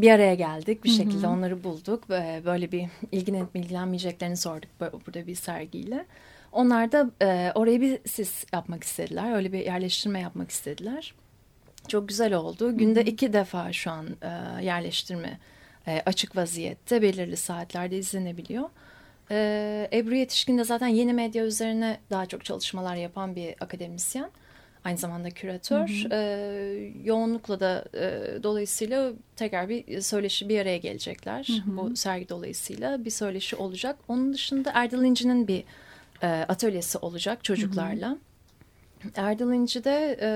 bir 0.01 0.11
araya 0.11 0.35
geldik 0.35 0.83
bir 0.83 0.89
şekilde 0.89 1.27
Hı 1.27 1.31
-hı. 1.31 1.37
onları 1.37 1.63
bulduk. 1.63 2.09
Böyle 2.45 2.71
bir 2.71 2.85
ilgilenip 3.11 3.55
ilgilenmeyeceklerini 3.55 4.37
sorduk 4.37 4.69
burada 4.79 5.27
bir 5.27 5.35
sergiyle. 5.35 6.05
Onlar 6.51 6.91
da 6.91 7.11
e, 7.21 7.51
oraya 7.55 7.81
bir 7.81 7.99
sis 8.05 8.45
yapmak 8.53 8.83
istediler. 8.83 9.35
Öyle 9.35 9.53
bir 9.53 9.59
yerleştirme 9.59 10.19
yapmak 10.19 10.51
istediler. 10.51 11.13
Çok 11.87 12.09
güzel 12.09 12.33
oldu. 12.33 12.77
Günde 12.77 13.03
iki 13.03 13.33
defa 13.33 13.73
şu 13.73 13.91
an 13.91 14.07
e, 14.21 14.63
yerleştirme 14.65 15.39
e, 15.87 16.01
açık 16.05 16.35
vaziyette 16.35 17.01
belirli 17.01 17.37
saatlerde 17.37 17.97
izlenebiliyor. 17.97 18.69
E, 19.31 19.89
Ebru 19.93 20.15
Yetişkin 20.15 20.57
de 20.57 20.63
zaten 20.63 20.87
yeni 20.87 21.13
medya 21.13 21.45
üzerine 21.45 21.99
daha 22.09 22.25
çok 22.25 22.45
çalışmalar 22.45 22.95
yapan 22.95 23.35
bir 23.35 23.55
akademisyen. 23.59 24.29
Aynı 24.87 24.97
zamanda 24.97 25.29
küratör. 25.29 25.87
Hı 25.87 26.07
hı. 26.07 26.13
E, 26.13 26.91
yoğunlukla 27.03 27.59
da 27.59 27.85
e, 27.93 28.43
dolayısıyla 28.43 29.13
tekrar 29.35 29.69
bir 29.69 30.01
söyleşi 30.01 30.49
bir 30.49 30.59
araya 30.59 30.77
gelecekler. 30.77 31.47
Hı 31.65 31.71
hı. 31.71 31.77
Bu 31.77 31.95
sergi 31.95 32.29
dolayısıyla 32.29 33.05
bir 33.05 33.09
söyleşi 33.09 33.55
olacak. 33.55 33.95
Onun 34.07 34.33
dışında 34.33 34.71
Erdal 34.73 35.05
İnci'nin 35.05 35.47
bir 35.47 35.63
e, 36.23 36.27
atölyesi 36.27 36.97
olacak 36.97 37.43
çocuklarla. 37.43 38.09
Hı 38.09 38.13
hı. 38.13 39.09
Erdal 39.15 39.53
İnci'de 39.53 40.17
e, 40.21 40.29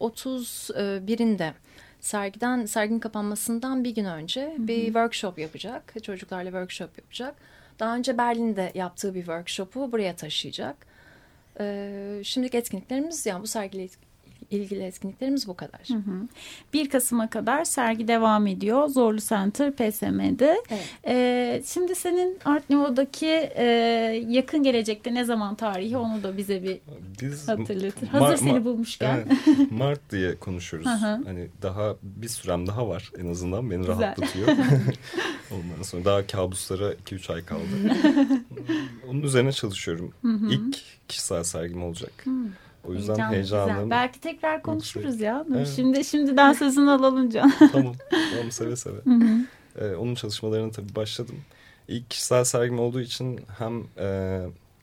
31'inde 0.00 1.52
sergiden 2.00 2.66
serginin 2.66 3.00
kapanmasından 3.00 3.84
bir 3.84 3.94
gün 3.94 4.04
önce 4.04 4.42
Hı 4.42 4.62
-hı. 4.62 4.68
bir 4.68 4.84
workshop 4.84 5.38
yapacak. 5.38 5.94
Çocuklarla 6.02 6.50
workshop 6.50 6.98
yapacak. 6.98 7.34
Daha 7.78 7.96
önce 7.96 8.18
Berlin'de 8.18 8.72
yaptığı 8.74 9.14
bir 9.14 9.20
workshop'u 9.20 9.92
buraya 9.92 10.16
taşıyacak. 10.16 10.87
Ee, 11.60 12.20
etkinliklerimiz 12.54 13.26
yani 13.26 13.42
bu 13.42 13.46
sergiyle 13.46 13.88
ilgili 14.50 14.82
etkinliklerimiz 14.82 15.48
bu 15.48 15.54
kadar. 15.56 15.80
Hı 15.88 15.94
hı. 15.94 16.28
1 16.72 16.88
Kasım'a 16.88 17.30
kadar 17.30 17.64
sergi 17.64 18.08
devam 18.08 18.46
ediyor. 18.46 18.88
Zorlu 18.88 19.18
Center 19.20 19.72
PSM'de. 19.72 20.62
Evet. 20.70 20.88
Ee, 21.06 21.62
şimdi 21.66 21.94
senin 21.94 22.38
Art 22.44 22.70
Nouveau'daki 22.70 23.26
e, 23.56 23.64
yakın 24.28 24.62
gelecekte 24.62 25.14
ne 25.14 25.24
zaman 25.24 25.54
tarihi 25.54 25.96
onu 25.96 26.22
da 26.22 26.36
bize 26.36 26.62
bir 26.62 26.78
Biz, 27.22 27.48
hatırlatır. 27.48 28.08
Hazır 28.08 28.36
seni 28.36 28.64
bulmuşken. 28.64 29.16
Evet, 29.16 29.70
Mart 29.70 30.00
diye 30.10 30.36
konuşuyoruz. 30.36 30.88
hani 31.00 31.48
daha 31.62 31.96
bir 32.02 32.28
sürem 32.28 32.66
daha 32.66 32.88
var 32.88 33.10
en 33.18 33.26
azından 33.30 33.70
beni 33.70 33.78
Güzel. 33.80 33.98
rahatlatıyor. 34.00 34.48
Ondan 35.50 35.82
sonra 35.82 36.04
daha 36.04 36.26
kabuslara 36.26 36.92
2-3 36.92 37.32
ay 37.34 37.44
kaldı. 37.44 37.62
Onun 39.08 39.22
üzerine 39.22 39.52
çalışıyorum. 39.52 40.12
Hı 40.22 40.28
hı. 40.28 40.50
İlk 40.50 40.76
kişisel 41.08 41.44
sergim 41.44 41.82
olacak. 41.82 42.12
Hı. 42.24 42.30
O 42.84 42.92
yüzden 42.92 43.14
Heyecan, 43.14 43.32
heyecanlıyım. 43.32 43.78
Güzel. 43.78 43.90
Belki 43.90 44.20
tekrar 44.20 44.62
konuşuruz 44.62 45.20
ya. 45.20 45.46
Evet. 45.54 45.72
Şimdi 45.76 46.04
şimdiden 46.04 46.52
sözünü 46.52 46.90
alalım 46.90 47.30
Can. 47.30 47.52
tamam. 47.72 47.94
Tamam 48.10 48.50
seve 48.50 48.76
seve. 48.76 48.96
Ee, 49.80 49.94
onun 49.94 50.14
çalışmalarına 50.14 50.70
tabii 50.70 50.94
başladım. 50.94 51.36
İlk 51.88 52.10
kişisel 52.10 52.44
sergim 52.44 52.78
olduğu 52.78 53.00
için 53.00 53.40
hem 53.58 53.84
e, 53.98 54.40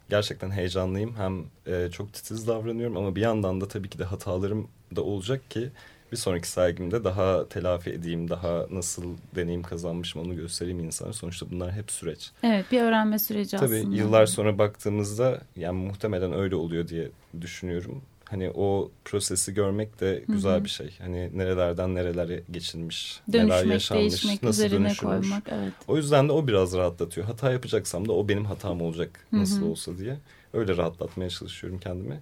gerçekten 0.10 0.52
heyecanlıyım 0.52 1.16
hem 1.16 1.44
e, 1.68 1.92
çok 1.92 2.14
titiz 2.14 2.48
davranıyorum 2.48 2.98
ama 2.98 3.16
bir 3.16 3.22
yandan 3.22 3.62
da 3.62 3.68
tabii 3.68 3.90
ki 3.90 4.00
de 4.00 4.04
hatalarım 4.04 4.68
da 4.96 5.04
olacak 5.04 5.52
ki 5.52 5.70
bir 6.16 6.20
sonraki 6.20 6.48
sergimde 6.48 7.04
daha 7.04 7.50
telafi 7.50 7.90
edeyim, 7.90 8.30
daha 8.30 8.66
nasıl 8.72 9.04
deneyim 9.36 9.64
kazanmışım 9.64 10.22
onu 10.22 10.36
göstereyim 10.36 10.80
insana. 10.80 11.14
Sonuçta 11.14 11.52
bunlar 11.52 11.72
hep 11.72 11.92
süreç. 11.92 12.32
Evet 12.44 12.66
bir 12.72 12.82
öğrenme 12.82 13.20
süreci 13.20 13.58
Tabii 13.58 13.66
aslında. 13.66 13.84
Tabii 13.84 13.98
yıllar 13.98 14.26
sonra 14.26 14.58
baktığımızda 14.58 15.42
yani 15.56 15.86
muhtemelen 15.86 16.34
öyle 16.34 16.56
oluyor 16.56 16.88
diye 16.88 17.10
düşünüyorum. 17.42 18.02
Hani 18.26 18.52
o 18.56 18.92
prosesi 19.06 19.54
görmek 19.54 20.00
de 20.02 20.24
güzel 20.28 20.56
Hı 20.56 20.58
-hı. 20.58 20.64
bir 20.64 20.70
şey. 20.70 20.96
Hani 21.00 21.38
nerelerden 21.38 21.96
nerelere 21.96 22.44
geçilmiş, 22.52 23.20
Dönüşmek, 23.34 23.50
neler 23.50 23.74
yaşanmış, 23.74 24.02
değişmek, 24.02 24.44
nasıl 24.44 24.64
dönüşülmüş. 24.64 25.00
Koymak, 25.00 25.44
evet. 25.48 25.74
O 25.88 25.98
yüzden 25.98 26.28
de 26.28 26.32
o 26.32 26.48
biraz 26.48 26.74
rahatlatıyor. 26.74 27.28
Hata 27.28 27.52
yapacaksam 27.52 28.08
da 28.08 28.14
o 28.14 28.28
benim 28.28 28.46
hatam 28.46 28.82
olacak 28.82 29.20
nasıl 29.32 29.62
Hı 29.62 29.66
-hı. 29.66 29.70
olsa 29.70 29.98
diye. 29.98 30.18
Öyle 30.54 30.78
rahatlatmaya 30.78 31.30
çalışıyorum 31.30 31.80
kendimi. 31.80 32.20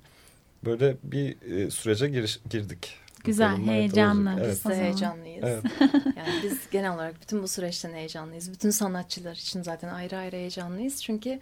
Böyle 0.66 0.98
bir 1.04 1.52
e, 1.52 1.72
sürece 1.72 2.08
giriş, 2.10 2.40
girdik. 2.50 3.03
Güzel, 3.24 3.58
heyecanlı. 3.58 4.36
Evet. 4.40 4.50
Biz 4.52 4.66
de 4.66 4.76
heyecanlıyız. 4.76 5.44
Evet. 5.44 5.64
yani 6.18 6.44
biz 6.44 6.70
genel 6.72 6.94
olarak 6.94 7.22
bütün 7.22 7.44
bu 7.44 7.48
süreçten 7.48 7.94
heyecanlıyız. 7.94 8.52
Bütün 8.52 8.70
sanatçılar 8.70 9.36
için 9.36 9.62
zaten 9.62 9.90
ayrı 9.90 10.18
ayrı 10.18 10.36
heyecanlıyız. 10.36 11.04
Çünkü 11.04 11.40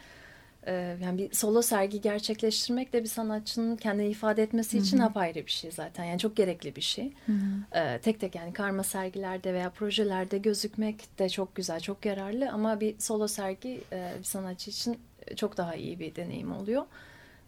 e, 0.67 0.97
yani 1.03 1.17
bir 1.17 1.35
solo 1.35 1.61
sergi 1.61 2.01
gerçekleştirmek 2.01 2.93
de 2.93 3.03
bir 3.03 3.07
sanatçının 3.07 3.75
kendini 3.75 4.07
ifade 4.07 4.43
etmesi 4.43 4.77
için 4.77 4.97
Hı 4.97 5.01
-hı. 5.01 5.05
apayrı 5.05 5.45
bir 5.45 5.51
şey 5.51 5.71
zaten. 5.71 6.03
Yani 6.03 6.19
çok 6.19 6.35
gerekli 6.35 6.75
bir 6.75 6.81
şey. 6.81 7.13
Hı 7.25 7.31
-hı. 7.31 7.95
E, 7.95 7.99
tek 7.99 8.19
tek 8.19 8.35
yani 8.35 8.53
karma 8.53 8.83
sergilerde 8.83 9.53
veya 9.53 9.69
projelerde 9.69 10.37
gözükmek 10.37 11.19
de 11.19 11.29
çok 11.29 11.55
güzel, 11.55 11.79
çok 11.79 12.05
yararlı. 12.05 12.49
Ama 12.51 12.79
bir 12.79 12.99
solo 12.99 13.27
sergi 13.27 13.81
e, 13.91 14.11
bir 14.19 14.23
sanatçı 14.23 14.69
için 14.69 14.99
çok 15.35 15.57
daha 15.57 15.75
iyi 15.75 15.99
bir 15.99 16.15
deneyim 16.15 16.51
oluyor. 16.51 16.85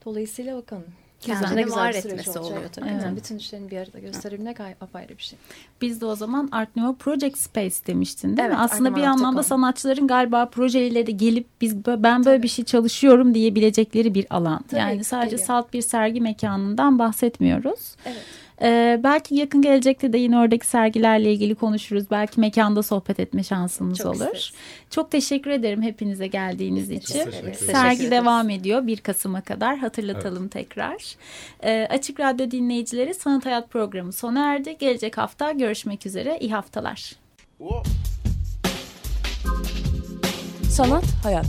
Dolayısıyla 0.06 0.58
bakalım 0.58 0.86
kendini 1.25 1.63
güzel 1.63 1.79
var 1.79 1.93
etmesi 1.93 2.39
oluyor 2.39 2.69
tabii. 2.71 2.89
Evet. 2.91 3.03
Yani 3.03 3.17
bütün 3.17 3.38
işlerini 3.38 3.71
bir 3.71 3.77
arada 3.77 3.99
gösterebilmek 3.99 4.59
apayrı 4.59 5.17
bir 5.17 5.23
şey. 5.23 5.39
Biz 5.81 6.01
de 6.01 6.05
o 6.05 6.15
zaman 6.15 6.49
Art 6.51 6.75
Nouveau 6.75 6.95
Project 6.95 7.38
Space 7.38 7.75
demiştin 7.88 8.27
değil 8.27 8.47
evet, 8.47 8.57
mi? 8.57 8.63
Aslında 8.63 8.95
bir 8.95 9.03
anlamda 9.03 9.43
sanatçıların 9.43 10.07
galiba 10.07 10.45
projeleriyle 10.45 11.07
de 11.07 11.12
gelip 11.12 11.47
biz 11.62 11.86
ben 11.86 12.25
böyle 12.25 12.38
tabii. 12.38 12.43
bir 12.43 12.47
şey 12.47 12.65
çalışıyorum 12.65 13.33
diyebilecekleri 13.33 14.13
bir 14.13 14.27
alan. 14.29 14.63
Tabii, 14.63 14.79
yani 14.79 15.03
sadece 15.03 15.36
tabii. 15.36 15.45
salt 15.45 15.73
bir 15.73 15.81
sergi 15.81 16.21
mekanından 16.21 16.99
bahsetmiyoruz. 16.99 17.95
Evet. 18.05 18.23
Ee, 18.63 18.99
belki 19.04 19.36
yakın 19.36 19.62
gelecekte 19.62 20.13
de 20.13 20.17
yine 20.17 20.38
oradaki 20.38 20.67
sergilerle 20.67 21.34
ilgili 21.34 21.56
konuşuruz. 21.56 22.12
Belki 22.12 22.39
mekanda 22.39 22.84
sohbet 22.84 23.19
etme 23.19 23.43
şansımız 23.43 23.97
Çok 23.97 24.08
olur. 24.08 24.26
Isteriz. 24.26 24.52
Çok 24.89 25.12
teşekkür 25.12 25.52
ederim 25.52 25.82
hepinize 25.82 26.28
geldiğiniz 26.28 26.89
için. 26.91 27.30
Evet. 27.43 27.60
Sergi 27.60 28.12
devam 28.12 28.49
ediyor 28.49 28.88
1 28.88 28.97
Kasım'a 28.97 29.41
kadar 29.41 29.78
hatırlatalım 29.78 30.43
evet. 30.43 30.52
tekrar. 30.52 31.15
Ee, 31.63 31.88
Açık 31.89 32.19
Radyo 32.19 32.52
dinleyicileri 32.52 33.13
Sanat 33.13 33.45
Hayat 33.45 33.69
programı 33.69 34.13
sona 34.13 34.54
erdi. 34.54 34.78
Gelecek 34.80 35.17
hafta 35.17 35.52
görüşmek 35.52 36.06
üzere. 36.06 36.38
İyi 36.41 36.54
haftalar. 36.54 37.15
Sanat 40.69 41.06
Hayat 41.23 41.45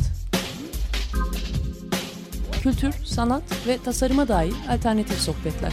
Kültür, 2.63 2.93
sanat 3.05 3.43
ve 3.67 3.79
tasarıma 3.79 4.29
dair 4.29 4.55
alternatif 4.71 5.19
sohbetler. 5.21 5.73